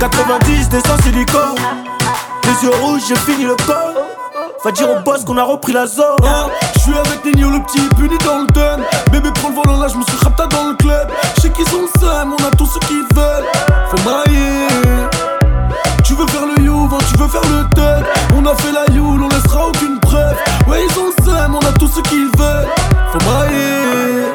90 0.00 0.68
descend 0.68 1.00
silicone. 1.02 1.56
Les 2.44 2.66
yeux 2.66 2.74
rouges 2.82 3.02
j'ai 3.08 3.16
fini 3.16 3.44
le 3.44 3.56
corps. 3.66 4.07
Va 4.64 4.72
dire 4.72 4.90
au 4.90 4.98
boss 5.02 5.24
qu'on 5.24 5.36
a 5.36 5.44
repris 5.44 5.72
la 5.72 5.86
zone. 5.86 6.16
Hein, 6.24 6.48
je 6.74 6.80
suis 6.80 6.92
avec 6.92 7.24
Nino, 7.24 7.50
le 7.50 7.60
petit 7.62 7.80
puni 7.94 8.18
dans 8.24 8.40
le 8.40 8.46
dun. 8.48 8.82
Bébé, 9.12 9.30
prends 9.36 9.50
le 9.50 9.54
volant 9.54 9.78
là, 9.80 9.86
je 9.86 9.96
me 9.96 10.02
suis 10.02 10.16
rapta 10.20 10.46
dans 10.46 10.70
le 10.70 10.74
club. 10.74 11.08
Je 11.36 11.42
sais 11.42 11.50
qu'ils 11.50 11.68
ont 11.76 11.86
ça, 12.00 12.26
on 12.26 12.44
a 12.44 12.50
tous 12.56 12.66
ceux 12.66 12.80
qu'ils 12.80 13.06
veulent. 13.14 13.44
Faut 13.88 13.96
mailler. 13.98 14.66
Tu 16.02 16.14
veux 16.14 16.26
faire 16.26 16.46
le 16.46 16.60
you, 16.62 16.88
hein, 16.92 16.98
tu 17.08 17.16
veux 17.18 17.28
faire 17.28 17.42
le 17.42 17.68
tête. 17.72 18.04
On 18.36 18.44
a 18.46 18.54
fait 18.56 18.72
la 18.72 18.92
youle, 18.92 19.22
on 19.22 19.28
laissera 19.28 19.68
aucune 19.68 20.00
preuve. 20.00 20.36
Ouais, 20.66 20.84
ils 20.84 20.98
ont 20.98 21.12
ça, 21.24 21.46
on 21.48 21.64
a 21.64 21.72
tous 21.78 21.88
ceux 21.88 22.02
qu'ils 22.02 22.30
veulent. 22.36 22.68
Faut 23.12 23.30
mailler. 23.30 24.32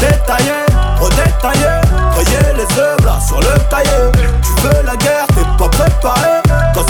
Détailler, 0.00 0.66
redétailler. 1.00 1.82
Voyez 2.14 2.54
les 2.56 2.80
œuvres 2.80 3.04
là 3.04 3.18
sur 3.24 3.38
le 3.38 3.58
taillé. 3.70 4.10
Tu 4.42 4.62
veux 4.62 4.82
la 4.84 4.96
guerre, 4.96 5.26
t'es 5.28 5.44
pas 5.56 5.68
préparé 5.68 6.42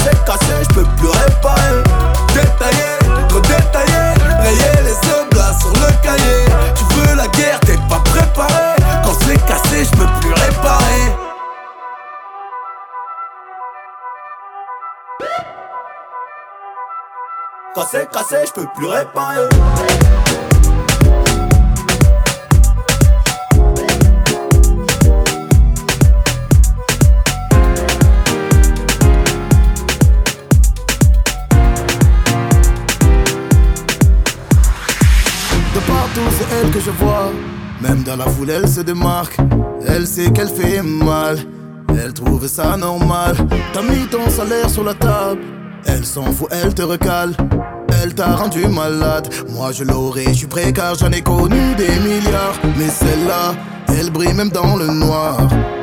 c'est 0.07 0.25
cassé, 0.25 0.55
je 0.63 0.75
peux 0.75 0.85
plus 0.97 1.09
réparer. 1.09 1.83
Détaillé, 2.35 3.27
trop 3.29 3.41
détaillé, 3.41 4.01
rayer 4.41 4.83
les 4.85 4.95
seuls 5.09 5.27
sur 5.61 5.73
le 5.73 6.03
cahier. 6.03 6.45
Tu 6.77 6.85
veux 6.95 7.17
la 7.17 7.27
guerre, 7.29 7.61
t'es 7.61 7.79
pas 7.89 8.01
préparé. 8.05 8.77
Quand 9.05 9.15
c'est 9.21 9.45
cassé, 9.47 9.85
je 9.85 9.91
peux 9.97 10.07
plus 10.21 10.33
réparer. 10.33 11.13
Quand 17.75 17.87
c'est 17.91 18.11
cassé, 18.11 18.37
je 18.47 18.53
peux 18.53 18.67
plus 18.77 18.87
réparer. 18.87 19.49
Même 37.87 38.03
dans 38.03 38.17
la 38.17 38.25
foule, 38.25 38.51
elle 38.51 38.69
se 38.69 38.81
démarque. 38.81 39.37
Elle 39.87 40.07
sait 40.09 40.31
qu'elle 40.33 40.49
fait 40.49 40.83
mal. 40.83 41.39
Elle 41.91 42.13
trouve 42.13 42.47
ça 42.49 42.77
normal. 42.77 43.37
T'as 43.73 43.83
mis 43.83 44.07
ton 44.09 44.29
salaire 44.29 44.69
sur 44.69 44.83
la 44.83 44.95
table. 44.95 45.41
Elle 45.87 46.05
s'en 46.05 46.25
fout, 46.33 46.49
elle 46.51 46.75
te 46.75 46.83
recale. 46.83 47.37
Elle 48.03 48.13
t'a 48.13 48.35
rendu 48.35 48.67
malade. 48.67 49.29
Moi 49.51 49.71
je 49.71 49.85
l'aurais, 49.85 50.27
je 50.29 50.39
suis 50.39 50.47
prêt 50.49 50.73
car 50.73 50.97
j'en 50.97 51.13
ai 51.13 51.23
connu 51.23 51.75
des 51.77 51.95
milliards. 52.01 52.59
Mais 52.77 52.89
celle-là, 52.89 53.55
elle 53.89 54.11
brille 54.11 54.35
même 54.35 54.51
dans 54.51 54.75
le 54.75 54.89
noir. 54.89 55.39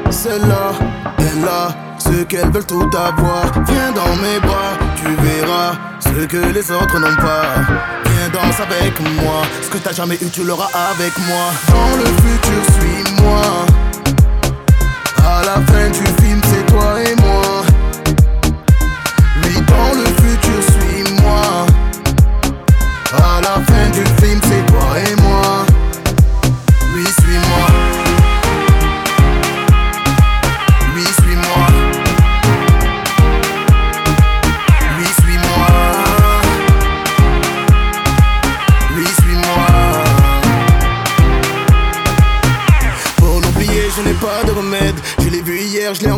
Celle-là, 0.10 0.74
elle 1.20 1.48
a 1.48 1.74
ce 2.00 2.24
qu'elles 2.24 2.52
veulent 2.52 2.66
tout 2.66 2.90
avoir. 2.94 3.46
Viens 3.66 3.94
dans 3.94 4.16
mes 4.22 4.40
bras, 4.42 4.74
tu 4.98 5.08
verras 5.24 5.93
que 6.22 6.38
les 6.38 6.72
autres 6.72 7.00
n'ont 7.00 7.16
pas. 7.16 7.44
Viens 8.06 8.30
danse 8.30 8.60
avec 8.60 9.00
moi. 9.00 9.42
Ce 9.62 9.70
que 9.70 9.78
t'as 9.78 9.94
jamais 9.94 10.16
eu, 10.22 10.30
tu 10.30 10.44
l'auras 10.44 10.70
avec 10.92 11.18
moi. 11.28 11.52
Dans 11.70 11.98
le 11.98 12.06
futur, 12.06 12.62
suis-moi. 12.80 13.42
À 15.26 15.42
la 15.44 15.56
fin 15.72 15.90
du 15.90 16.06
film, 16.22 16.42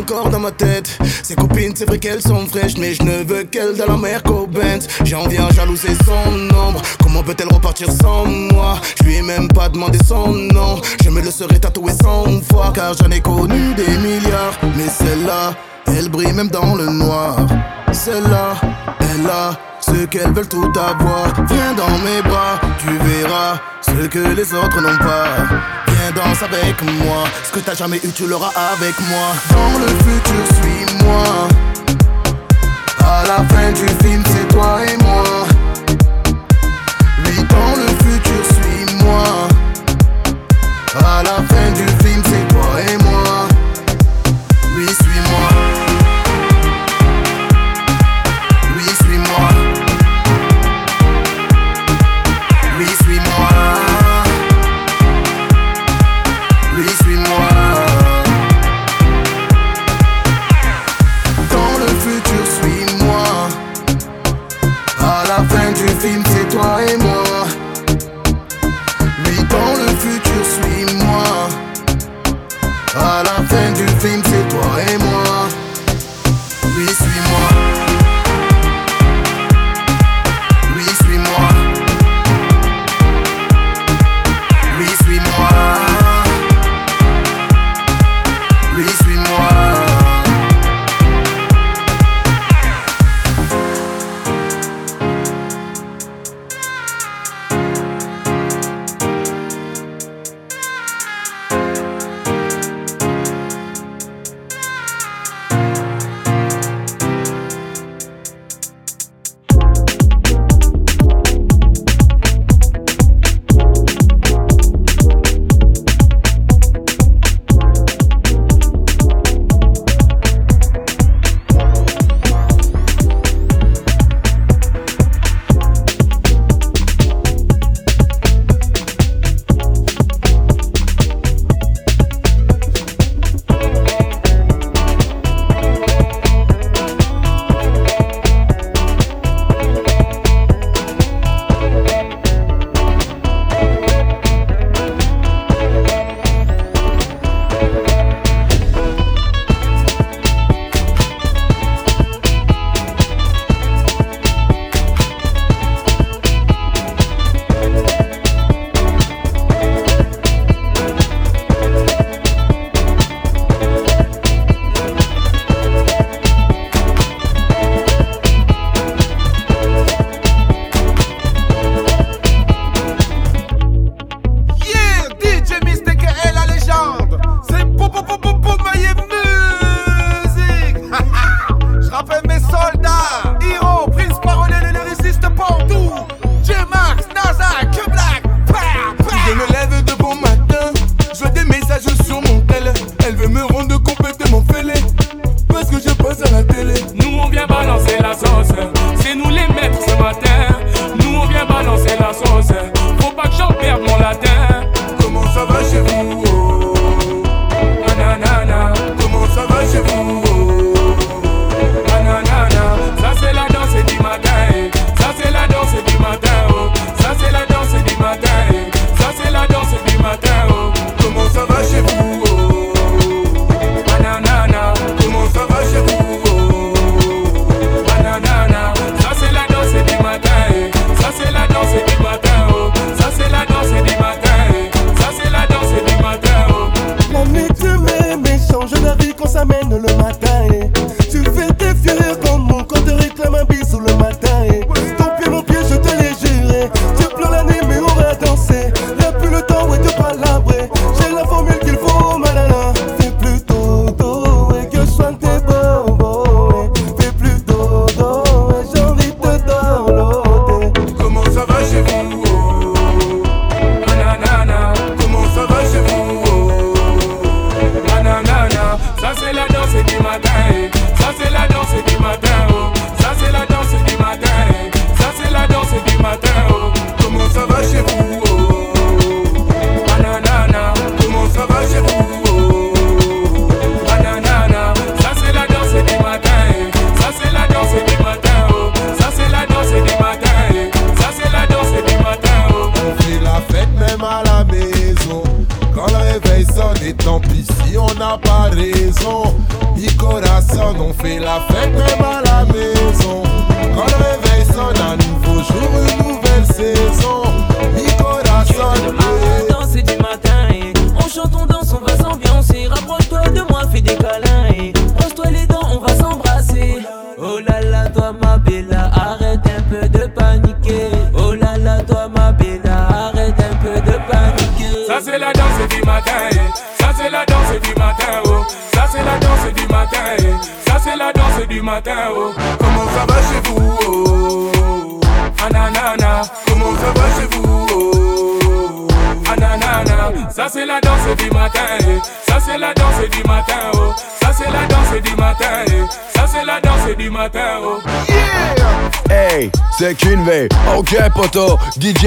encore 0.06 0.30
dans 0.30 0.40
ma 0.40 0.52
tête. 0.52 1.00
Ses 1.24 1.36
copines, 1.36 1.74
c'est 1.76 1.88
vrai 1.88 1.98
qu'elles 1.98 2.22
sont 2.22 2.46
fraîches, 2.46 2.78
mais 2.78 2.94
je 2.94 3.02
ne 3.02 3.24
veux 3.24 3.44
qu'elles 3.44 3.76
dans 3.76 3.88
la 3.88 3.98
mer 3.98 4.22
qu'au. 4.22 4.48
J'en 5.04 5.28
viens 5.28 5.50
jalouser 5.50 5.96
son 6.06 6.56
ombre. 6.56 6.82
Comment 7.02 7.24
peut-elle 7.24 7.52
repartir 7.52 7.88
sans 7.92 8.26
moi? 8.26 8.80
Je 9.00 9.04
lui 9.04 9.16
ai 9.16 9.22
même 9.24 9.48
pas 9.48 9.68
demandé 9.68 9.98
son 10.08 10.28
nom. 10.28 10.80
Je 11.04 11.10
me 11.10 11.22
le 11.22 11.32
serais 11.32 11.58
tatoué 11.58 11.92
cent 11.92 12.26
fois, 12.52 12.72
car 12.76 12.94
j'en 12.94 13.10
ai 13.10 13.20
connu 13.20 13.74
des 13.74 13.98
milliards. 13.98 14.58
Mais 14.78 14.88
celle-là, 14.88 15.56
elle 15.88 16.10
brille 16.10 16.34
même 16.34 16.50
dans 16.50 16.76
le 16.76 16.86
noir. 16.86 17.38
Celle-là, 17.92 18.54
elle 19.00 19.28
a 19.28 19.58
ce 19.82 20.06
qu'elles 20.06 20.34
veulent 20.34 20.50
tout 20.50 20.72
avoir. 20.76 21.34
Viens 21.50 21.74
dans 21.74 21.98
mes 22.06 22.22
bras, 22.22 22.60
tu 22.78 22.90
verras 23.10 23.60
ce 23.82 24.08
que 24.08 24.20
les 24.20 24.54
autres 24.54 24.82
n'ont 24.82 24.98
pas. 25.00 25.85
Viens 26.06 26.24
danse 26.24 26.44
avec 26.44 26.80
moi, 26.84 27.24
ce 27.44 27.52
que 27.52 27.60
t'as 27.60 27.74
jamais 27.74 27.98
eu, 27.98 28.12
tu 28.12 28.28
l'auras 28.28 28.52
avec 28.74 28.94
moi. 29.10 29.34
Dans 29.50 29.80
le 29.80 29.88
futur, 29.88 30.46
suis-moi. 30.62 31.48
À 33.04 33.24
la 33.28 33.38
fin 33.38 33.72
du 33.72 33.88
film, 34.04 34.22
c'est 34.28 34.48
toi 34.50 34.82
et 34.86 34.98
moi. 35.04 35.24
Oui, 37.26 37.36
dans 37.50 37.76
le 37.82 37.88
futur, 38.04 38.42
suis-moi. 38.54 39.24
À 41.04 41.24
la 41.24 41.38
fin 41.38 41.65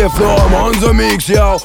DJ 0.08 0.16
Flow, 0.16 0.58
on 0.58 0.72
the 0.80 0.94
mix, 0.94 1.28
yo. 1.28 1.58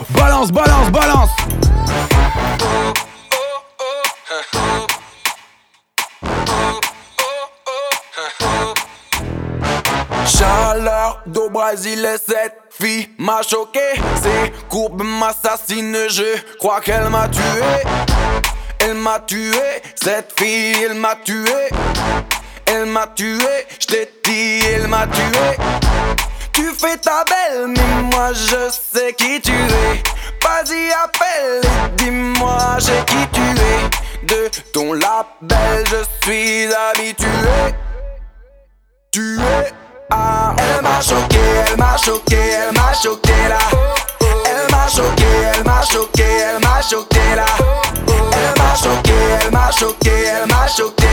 Elle 50.05 50.47
m'a 50.47 50.67
choqué. 50.67 51.03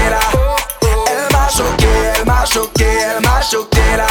Elle 1.07 1.33
m'a 1.33 1.49
choqué, 1.49 1.89
elle 2.17 2.25
m'a 2.25 2.45
choqué, 2.45 2.85
elle 2.85 3.23
m'a 3.23 3.41
choqué 3.41 3.97
là. 3.97 4.07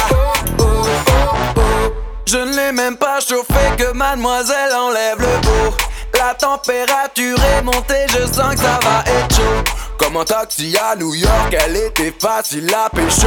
Je 2.26 2.36
ne 2.36 2.54
l'ai 2.54 2.72
même 2.72 2.96
pas 2.96 3.20
chauffé 3.20 3.76
que 3.76 3.92
mademoiselle 3.92 4.72
enlève 4.74 5.18
le 5.18 5.40
beau. 5.40 5.76
La 6.18 6.34
température 6.34 7.38
est 7.56 7.62
montée, 7.62 8.06
je 8.08 8.26
sens 8.26 8.54
que 8.54 8.60
ça 8.60 8.78
va 8.82 9.02
être 9.06 9.34
chaud. 9.34 9.64
Comme 9.98 10.16
un 10.16 10.24
taxi 10.24 10.76
à 10.76 10.94
New 10.96 11.14
York, 11.14 11.56
elle 11.64 11.76
était 11.76 12.14
facile 12.18 12.72
à 12.74 12.90
pécho. 12.90 13.26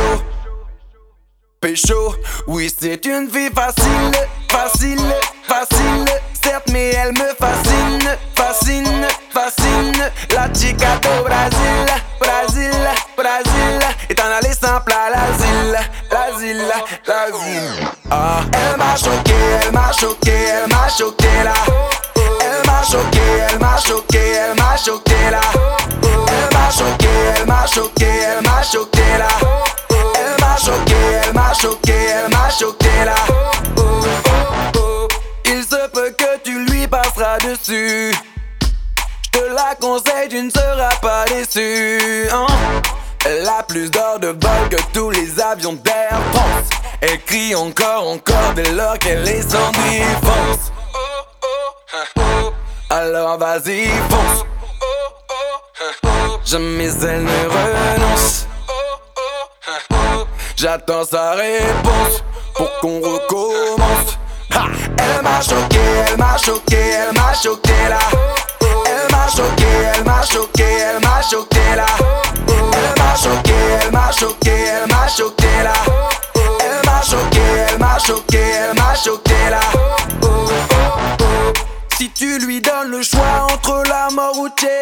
Pécho, 1.60 2.16
oui 2.48 2.74
c'est 2.78 3.06
une 3.06 3.28
vie 3.28 3.50
facile, 3.50 4.12
facile, 4.50 5.16
facile 5.48 6.06
Certes 6.44 6.70
mais 6.74 6.90
elle 6.90 7.14
me 7.14 7.34
fascine, 7.40 8.18
fascine, 8.54 9.08
fascine 9.32 10.12
La 10.34 10.48
chica 10.54 11.00
do 11.02 11.24
Brasil, 11.24 11.86
Brasil, 12.20 12.72
Brasil 13.18 13.80
Et 14.10 14.22
en 14.22 14.32
aller 14.38 14.54
simple 14.54 14.94
à 14.94 15.10
l'asile, 15.10 15.80
l'asile, 16.12 16.66
l'asile 17.08 17.88
Ah, 18.12 18.42
elle 18.54 18.78
m'a 18.78 18.96
choqué, 18.96 19.34
elle 19.62 19.72
m'a 19.72 19.92
choqué, 19.92 20.32
elle 20.32 20.70
m'a 20.70 20.88
choqué 20.88 21.44
là 21.44 21.54
Elle 22.42 22.68
m'a 22.68 22.84
choqué, 22.84 23.22
elle 23.50 23.60
m'a 23.60 23.78
choqué, 23.78 24.20
elle 24.20 24.56
m'a 24.56 24.78
choqué 24.78 25.30
là 25.32 25.42
Elle 26.04 26.58
m'a 26.58 26.70
choqué, 26.70 27.08
elle 27.38 27.48
m'a 27.48 27.66
choqué, 27.66 28.06
elle 28.06 28.44
m'a 28.44 28.64
choqué 28.64 29.18
là 29.18 29.28
Elle 30.16 30.42
m'a 30.44 30.58
choqué, 30.58 30.96
elle 31.26 31.34
m'a 31.34 31.54
choqué, 31.54 31.94
elle 31.94 32.32
m'a 32.32 32.50
choqué 32.50 33.06
là. 33.06 33.16
Oh, 33.78 33.82
oh, 33.82 34.78
oh. 34.78 35.08
Il 35.46 35.64
se 35.64 35.88
peut 35.90 36.14
que 36.18 36.40
tu 36.44 36.66
lui 36.66 36.88
passeras 36.88 37.40
dessus. 37.40 38.14
Te 39.34 39.40
la 39.40 39.76
conseille, 39.80 40.30
tu 40.30 40.42
ne 40.44 40.50
seras 40.50 40.96
pas 41.02 41.26
déçu. 41.26 42.30
hein. 42.32 42.48
Elle 43.26 43.48
a 43.48 43.64
plus 43.64 43.90
d'heures 43.90 44.20
de 44.20 44.28
vol 44.28 44.70
que 44.70 44.78
tous 44.94 45.10
les 45.10 45.40
avions 45.42 45.74
d'Air 45.74 46.20
France. 46.34 46.70
Elle 47.02 47.20
crie 47.24 47.56
encore, 47.56 48.08
encore 48.08 48.54
dès 48.56 48.70
lors 48.72 48.98
qu'elle 49.00 49.28
est 49.28 49.42
sans 49.42 49.72
défense. 49.72 50.72
Alors 52.90 53.38
vas-y, 53.40 53.88
fonce. 54.10 54.46
Jamais 56.46 56.92
elle 57.02 57.24
ne 57.24 57.48
renonce. 57.48 58.46
J'attends 60.56 61.06
sa 61.06 61.32
réponse 61.32 62.24
pour 62.54 62.70
qu'on 62.80 63.00
recommence. 63.02 64.18
Ha! 64.54 64.66
Elle 64.98 65.24
m'a 65.24 65.42
choqué, 65.42 65.80
elle 66.08 66.18
m'a 66.18 66.38
choqué, 66.38 66.78
elle 66.78 67.14
m'a 67.14 67.34
choqué 67.34 67.74
là. 67.90 68.00
M'a 69.24 69.30
choqué, 69.30 69.66
elle 69.96 70.04
m'a 70.04 70.22
choqué, 70.22 70.64
elle 70.64 71.00
m'a 71.00 71.22
choqué 71.22 71.76
là. 71.78 71.86
Elle 72.46 73.02
m'a 73.02 73.16
choqué, 73.16 73.54
elle 73.82 73.92
m'a 73.94 74.12
choqué, 74.12 74.52
elle 74.52 74.88
m'a 74.90 75.08
choqué 75.08 75.64
là. 75.64 75.74
Elle 76.60 76.86
m'a 76.86 77.02
choqué, 77.02 77.42
elle 77.70 77.80
m'a 77.80 77.98
choqué, 78.00 78.38
elle 78.38 78.76
m'a 78.76 78.94
choqué 78.94 79.50
là. 79.50 79.62
Oh, 80.24 80.28
oh, 80.28 80.76
oh. 81.22 81.54
Si 81.98 82.10
tu 82.10 82.38
lui 82.40 82.60
donnes 82.60 82.92
le 82.92 83.02
choix 83.02 83.48
entre 83.50 83.84
la 83.88 84.10
mort 84.12 84.38
ou 84.40 84.50
tché 84.50 84.82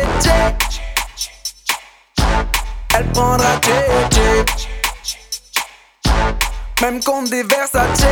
elle 2.97 3.05
prendra 3.11 3.57
tché 3.61 4.43
même 6.81 7.03
contre 7.03 7.29
des 7.29 7.43
Versace 7.43 8.05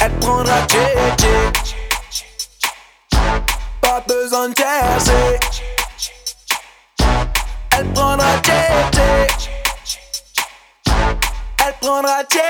Elle 0.00 0.12
prendra 0.20 0.62
tché 0.68 1.83
Pas 3.94 4.00
besoin 4.08 4.48
de 4.48 4.54
Elle 7.78 7.86
prendra 7.92 8.24
tché 8.42 8.52
Elle 11.64 11.74
prendra 11.80 12.24
tché 12.24 12.40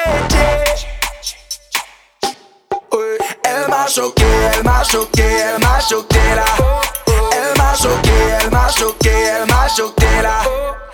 Elle 3.44 3.68
m'a 3.68 3.86
choqué, 3.86 4.24
elle 4.54 4.64
m'a 4.64 4.82
choqué, 4.84 5.22
elle 5.22 5.60
m'a 5.60 5.80
choqué 5.80 6.34
là. 6.34 6.46
Elle 7.32 7.58
m'a 7.58 7.74
choqué, 7.74 8.10
elle 8.40 8.50
m'a 8.50 8.68
choqué, 8.70 9.10
elle 9.10 9.46
m'a 9.46 9.68
choqué 9.68 10.22
là. 10.22 10.38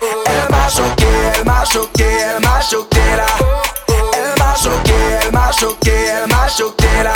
Elle 0.01 0.51
m'a 0.51 0.67
choqué, 0.67 1.07
elle 1.33 1.45
m'a 1.45 1.63
choqué, 1.63 2.03
elle 2.03 2.41
m'a 2.41 2.59
choqué 2.59 3.15
là. 3.15 3.25
Elle 3.87 4.37
m'a 4.37 4.53
choqué, 4.55 4.95
elle 5.23 5.31
m'a 5.31 5.51
choqué, 5.53 5.91
elle 5.91 6.27
m'a 6.27 6.49
choqué 6.49 7.03
là 7.03 7.13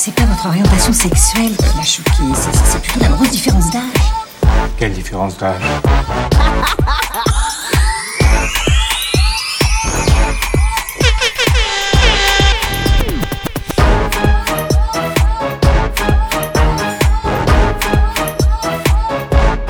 C'est 0.00 0.14
pas 0.14 0.22
votre 0.26 0.46
orientation 0.46 0.92
sexuelle 0.92 1.56
qui 1.56 1.76
l'a 1.76 1.82
choqué, 1.84 2.22
c'est- 2.34 2.78
plutôt 2.80 3.00
la 3.00 3.08
grosse 3.08 3.30
différence 3.30 3.68
d'âge. 3.72 3.82
Quelle 4.78 4.92
différence 4.92 5.36
d'âge? 5.36 5.60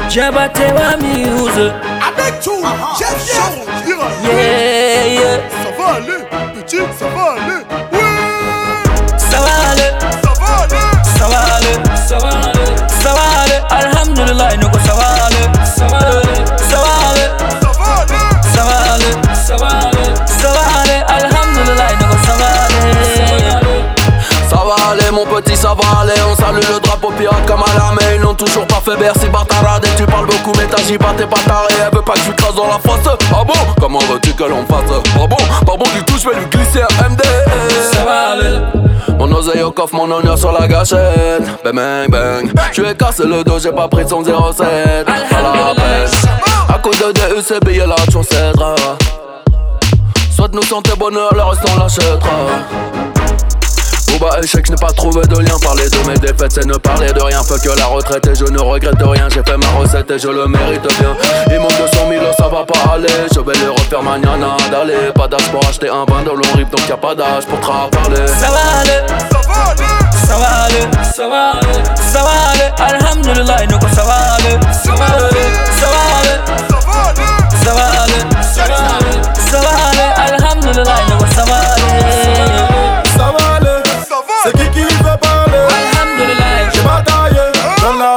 Jabatewa 0.09 0.97
Muse. 1.01 1.73
Avec 2.09 2.41
tout, 2.41 2.65
chef, 2.99 3.27
chef. 3.27 3.55
Yeah, 3.87 3.97
yeah. 4.25 4.78
Ça 14.29 14.35
va 14.35 14.45
aller. 14.45 15.49
Ça 19.47 19.57
va 19.57 19.69
aller. 19.69 20.05
Ça 20.27 20.49
va 20.49 20.61
aller. 20.83 21.01
Alhamdulillah, 21.09 21.89
ça 22.27 22.33
va 22.37 22.47
aller. 22.65 22.93
Ça 24.51 24.57
va 24.57 24.75
aller 24.91 25.11
mon 25.13 25.25
petit, 25.25 25.57
ça 25.57 25.75
va 25.75 26.01
aller 26.01 26.21
On 26.31 26.37
salue 26.37 26.57
le 26.57 26.81
drapeau 26.81 27.11
pirate 27.13 27.47
comme 27.47 27.63
à 27.63 27.75
l'armée 27.75 28.08
toujours 28.39 28.67
pas 28.67 28.81
fait 28.85 28.97
Bercy 28.97 29.29
bâtarade 29.29 29.85
Et 29.85 29.97
tu 29.97 30.07
parles 30.07 30.27
beaucoup 30.27 30.53
mais 30.57 30.67
t'agis 30.67 30.97
pas, 30.97 31.13
t'es 31.17 31.27
pas 31.27 31.41
taré. 31.47 31.75
Elle 31.79 31.97
veut 31.97 32.03
pas 32.03 32.15
que 32.15 32.21
je 32.21 32.29
lui 32.29 32.37
crasse 32.37 32.55
dans 32.55 32.67
la 32.67 32.79
face. 32.79 33.17
Ah 33.33 33.45
bon? 33.45 33.53
Comment 33.81 33.99
veux-tu 33.99 34.33
que 34.33 34.45
l'on 34.45 34.65
fasse? 34.67 34.89
Pas 34.89 35.27
bon, 35.27 35.37
pas 35.67 35.77
bon 35.77 35.85
du 35.95 36.03
tout, 36.05 36.15
je 36.19 36.29
vais 36.29 36.37
lui 36.37 36.47
glisser 36.47 36.81
un 36.81 37.09
MD 37.09 37.21
Mon 39.19 39.31
oseille 39.33 39.63
au 39.63 39.71
coffre, 39.71 39.95
mon 39.95 40.11
honneur 40.11 40.39
sur 40.39 40.53
la 40.53 40.67
gâchette. 40.67 41.43
Bang 41.65 41.75
bang 41.75 42.11
bang. 42.11 42.53
Je 42.73 42.83
ai 42.83 42.95
cassé 42.95 43.25
le 43.25 43.45
dos, 43.45 43.59
j'ai 43.59 43.73
pas 43.73 43.89
pris 43.89 44.09
son 44.09 44.25
07 44.25 44.33
À 44.33 45.43
la 45.43 45.75
peine 45.75 46.11
À 46.69 46.79
cause 46.79 46.99
de 46.99 47.65
billet 47.65 47.87
là, 47.87 47.97
tu 48.11 48.23
cèdera 48.23 48.75
Soit 50.35 50.55
nous 50.55 50.63
santé 50.63 50.93
bonheur, 50.97 51.35
le 51.35 51.43
reste 51.43 51.63
on 51.75 51.81
l'achètera 51.81 53.18
Booba 54.11 54.41
échec, 54.43 54.67
je 54.67 54.73
n'ai 54.73 54.79
pas 54.79 54.93
trouvé 54.93 55.27
de 55.27 55.39
lien 55.39 55.57
Parler 55.63 55.89
de 55.89 56.09
mes 56.09 56.19
défaites, 56.19 56.53
c'est 56.53 56.67
ne 56.67 56.75
parler 56.75 57.13
de 57.13 57.21
rien 57.21 57.43
Fuck 57.43 57.65
la 57.77 57.87
retraite 57.87 58.27
et 58.27 58.35
je 58.35 58.45
ne 58.45 58.61
regrette 58.61 59.01
rien 59.01 59.29
J'ai 59.29 59.43
fait 59.43 59.57
ma 59.57 59.69
recette 59.79 60.11
et 60.11 60.19
je 60.19 60.29
le 60.29 60.47
mérite 60.47 60.83
bien 61.01 61.17
Il 61.51 61.59
manque 61.61 61.77
200 61.77 61.99
000, 62.09 62.25
ça 62.39 62.49
va 62.49 62.65
pas 62.65 62.95
aller 62.95 63.09
Je 63.35 63.41
vais 63.41 63.59
le 63.65 63.71
refaire 63.71 64.03
mañana 64.03 64.57
d'aller 64.71 65.13
Pas 65.15 65.29
d'âge 65.29 65.49
pour 65.51 65.67
acheter 65.69 65.89
un 65.89 66.05
bain 66.05 66.23
long 66.25 66.41
rip 66.57 66.71
Donc 66.71 66.89
y'a 66.89 66.97
pas 66.97 67.15
d'âge 67.15 67.47
pour 67.47 67.61
te 67.61 67.67
parler 67.67 68.27
Ça 68.27 68.49
va 68.51 68.81
aller 68.81 69.01
Ça 70.27 70.37
va 70.37 70.47
aller 70.65 70.81
Ça 71.15 71.29
va 71.29 71.51
aller 71.51 71.83
Ça 72.13 72.23
va 72.23 72.31
aller 72.53 72.95
Alhamdulillah 72.95 73.67
nous 73.67 73.79
ça 73.95 74.03
va 74.05 74.15
aller 74.35 74.59
Ça 74.73 74.93
va 74.93 75.05
aller 75.05 75.49
Ça 75.79 75.87
va 75.87 76.01
aller 76.19 76.37
Ça 77.65 77.73
va 77.75 77.83
aller 78.03 78.21
Ça 78.55 78.63
va 78.63 78.75
aller 78.75 79.17
Ça 79.51 79.61
va 79.61 79.69
aller 79.91 80.35
Alhamdulillah 80.35 81.08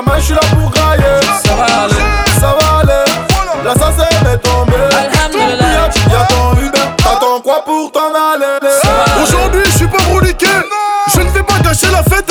la 0.06 0.12
main 0.12 0.20
je 0.20 0.26
suis 0.26 0.34
là 0.34 0.42
pour 0.52 0.70
grailler. 0.70 1.04
Ça 1.44 1.56
va 1.56 1.84
aller. 1.84 1.96
Ça 2.40 2.56
va 2.60 2.80
aller. 2.80 3.04
La 3.64 3.74
elle 3.74 4.34
est 4.34 4.38
tombée. 4.38 4.74
Alhamdulillah. 4.76 5.90
Y'a 6.12 6.26
ton 6.26 6.54
Uber. 6.60 6.80
T'attends 6.98 7.40
quoi 7.42 7.64
pour 7.66 7.92
t'en 7.92 8.10
aller? 8.10 8.70
Aujourd'hui, 9.22 9.62
je 9.66 9.72
suis 9.72 9.88
pas 9.88 10.04
broliqué. 10.10 10.48
Je 11.14 11.20
ne 11.22 11.30
vais 11.30 11.44
pas 11.44 11.60
gâcher 11.60 11.88
la 11.92 12.04
fête. 12.04 12.31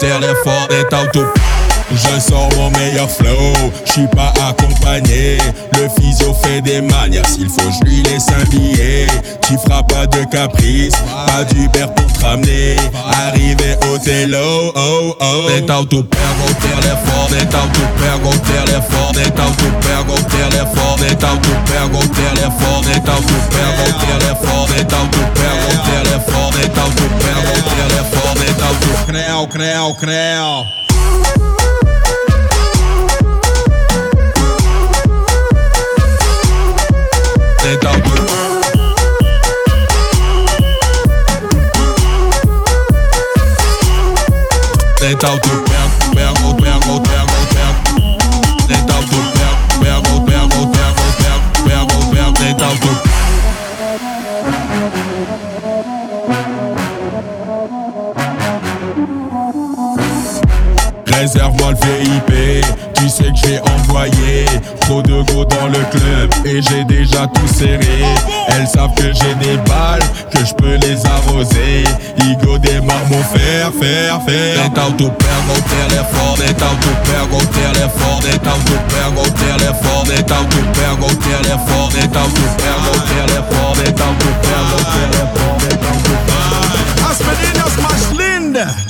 telefone, 0.00 0.80
então 0.80 1.06
tu. 1.10 1.59
Je 1.92 2.20
sors 2.20 2.48
mon 2.56 2.70
meilleur 2.70 3.10
flow, 3.10 3.52
je 3.84 3.92
suis 3.92 4.06
pas 4.08 4.32
accompagné. 4.48 5.38
Le 5.74 5.88
physio 5.98 6.32
fait 6.34 6.60
des 6.60 6.80
manières, 6.80 7.26
s'il 7.26 7.48
faut, 7.48 7.70
je 7.80 7.84
lui 7.84 8.02
laisse 8.02 8.28
un 8.28 8.44
billet. 8.48 9.06
Tu 9.42 9.58
feras 9.58 9.82
pas 9.82 10.06
de 10.06 10.24
caprice, 10.30 10.94
pas 11.26 11.44
d'Uber 11.44 11.86
pour 11.94 12.12
te 12.12 12.24
ramener. 12.24 12.76
Arrivé 13.26 13.76
au 13.90 13.98
télo, 13.98 14.72
oh 14.74 15.16
oh. 15.20 15.50
Então 15.56 15.84
tu 15.84 16.04
pega 16.04 16.44
o 16.48 16.54
telefone, 16.54 17.42
então 17.42 17.68
tu 17.72 17.80
pega 17.98 18.28
o 18.28 18.38
telefone, 18.38 19.26
então 19.26 19.52
tu 19.52 19.64
pega 19.82 20.12
o 20.12 20.22
telefone, 20.22 21.06
então 21.10 21.36
tu 21.38 21.50
pega 21.66 21.98
o 21.98 22.08
telefone, 22.08 22.92
então 22.96 23.20
tu 23.22 23.40
pega 23.50 23.82
o 23.82 23.92
telefone, 23.98 24.80
então 24.80 25.08
tu 25.08 25.18
pega 25.34 25.64
o 25.66 25.78
telefone, 25.90 26.64
então 26.64 26.90
tu 26.90 27.04
pega 27.18 27.50
o 27.50 27.62
telefone, 27.74 28.44
então 28.48 28.72
tu 28.80 28.90
creu, 29.06 29.48
creu, 29.48 29.94
creu. 29.94 30.80
Então 30.82 31.44
tu 31.44 31.59
O 37.70 37.78
pega. 37.78 38.00
Então 45.02 45.38
tu 45.38 45.60
Réserve-moi 61.20 61.72
le 61.72 61.76
VIP, 61.76 62.79
tu 63.00 63.08
sais 63.08 63.32
que 63.32 63.48
j'ai 63.48 63.58
envoyé 63.60 64.44
trop 64.82 65.02
de 65.02 65.22
go 65.32 65.44
dans 65.44 65.68
le 65.68 65.82
club 65.90 66.30
et 66.44 66.60
j'ai 66.60 66.84
déjà 66.84 67.26
tout 67.28 67.48
serré. 67.48 68.04
Elles 68.48 68.66
savent 68.66 68.94
que 68.94 69.12
j'ai 69.12 69.34
des 69.36 69.56
balles, 69.68 70.02
que 70.30 70.44
je 70.44 70.52
peux 70.54 70.76
les 70.86 71.06
arroser. 71.06 71.84
Igo 72.18 72.58
démarre 72.58 73.06
mon 73.10 73.22
fer, 73.22 73.72
fer, 73.80 74.20
fer. 74.26 74.66
Então 74.66 74.92
tu 74.92 75.10
pega 75.10 75.52
o 75.56 75.62
telefone, 75.62 76.44
então 76.50 76.76
tu 76.82 76.88
pega 77.08 77.36
o 77.36 77.46
telefone, 77.46 78.28
então 78.34 78.58
tu 78.66 78.76
pega 78.92 79.20
o 79.20 79.30
telefone, 79.30 80.14
então 80.18 80.44
tu 80.44 80.60
pega 80.76 81.06
o 81.06 81.16
telefone, 81.16 82.04
então 82.04 82.28
tu 82.30 82.42
pega 82.60 82.90
o 82.90 83.00
telefone, 83.00 83.82
então 83.88 84.14
tu 84.14 84.28
pega 84.44 84.76
o 84.76 84.84
telefone, 84.92 85.68
então 85.72 85.96
tu 85.98 86.14
pega. 86.26 86.50
As 87.10 87.18
meninas 87.20 87.74
mais 87.76 88.04
lindas. 88.10 88.74
Então 88.76 88.89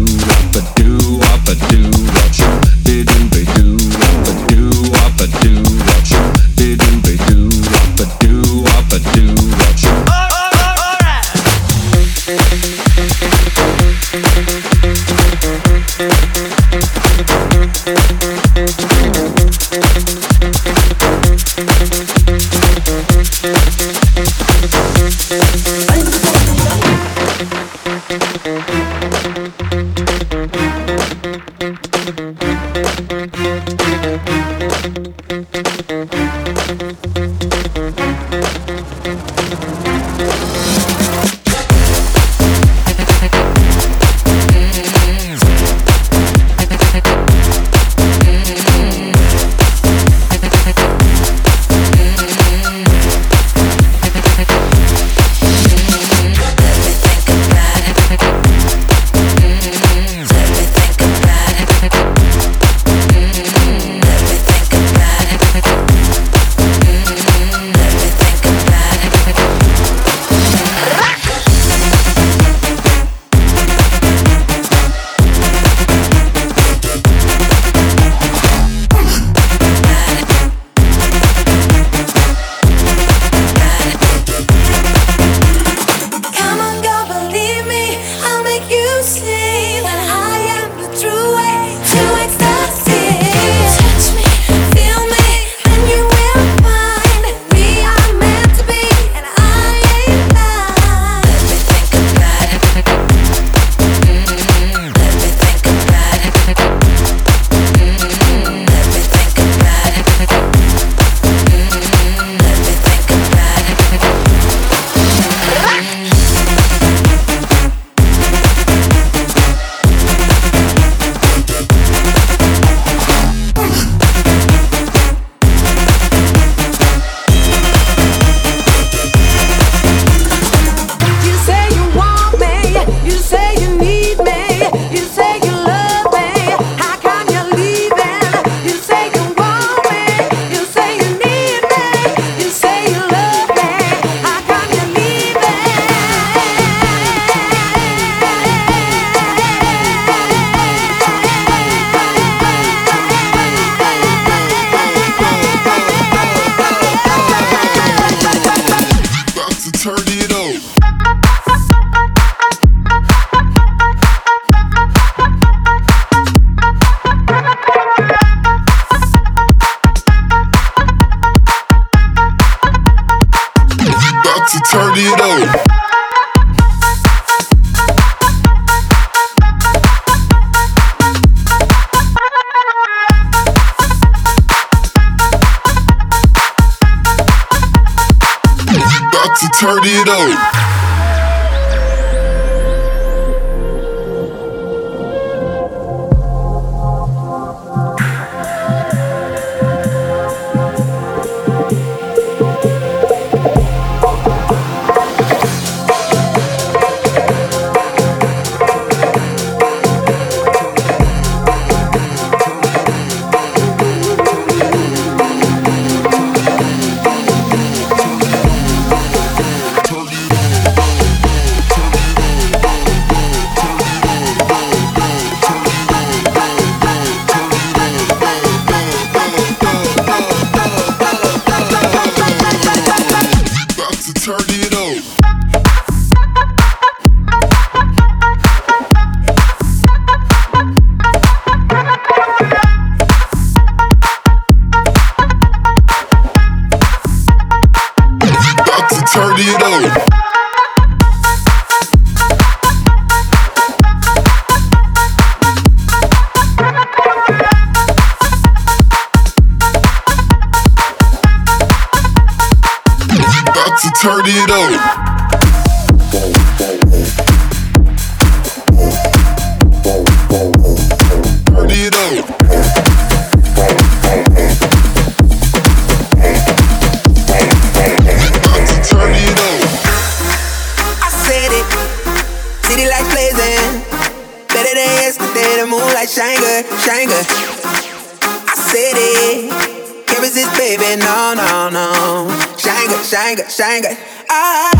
shanga, 293.35 293.45
shanga. 293.47 293.97
I, 294.29 294.71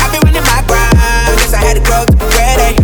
I've 0.00 0.12
been 0.12 0.20
running 0.22 0.42
my 0.42 0.62
grind 0.66 1.40
since 1.40 1.54
I 1.54 1.58
had 1.58 1.74
to 1.76 1.82
grow 1.82 2.04
to 2.04 2.12
be 2.12 2.26
ready. 2.36 2.76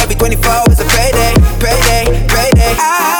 Every 0.00 0.14
24 0.14 0.72
is 0.72 0.80
a 0.80 0.84
payday, 0.84 1.34
payday, 1.60 2.04
payday. 2.28 2.76
I, 2.78 3.15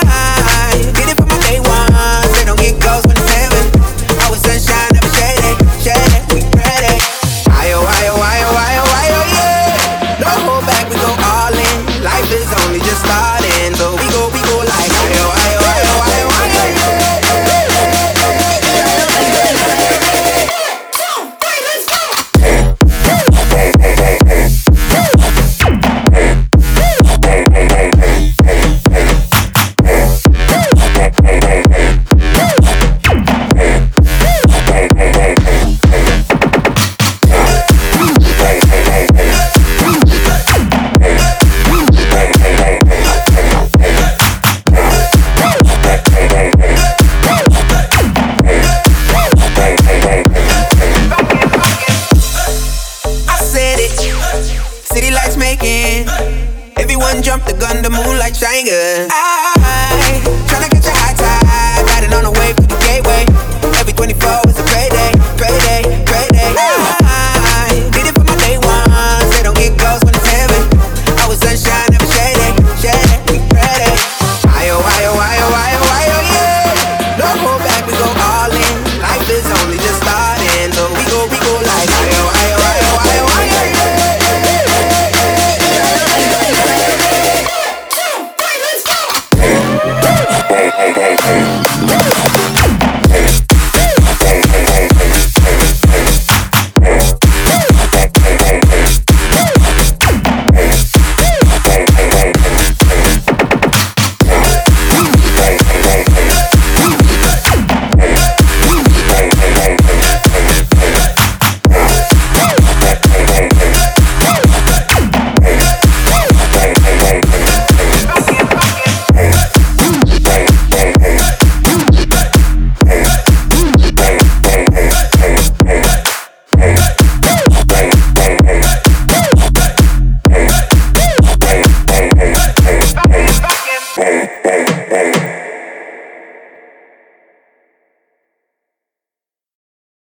tiger. 58.46 59.08
I 59.10 59.10
ah, 59.10 59.35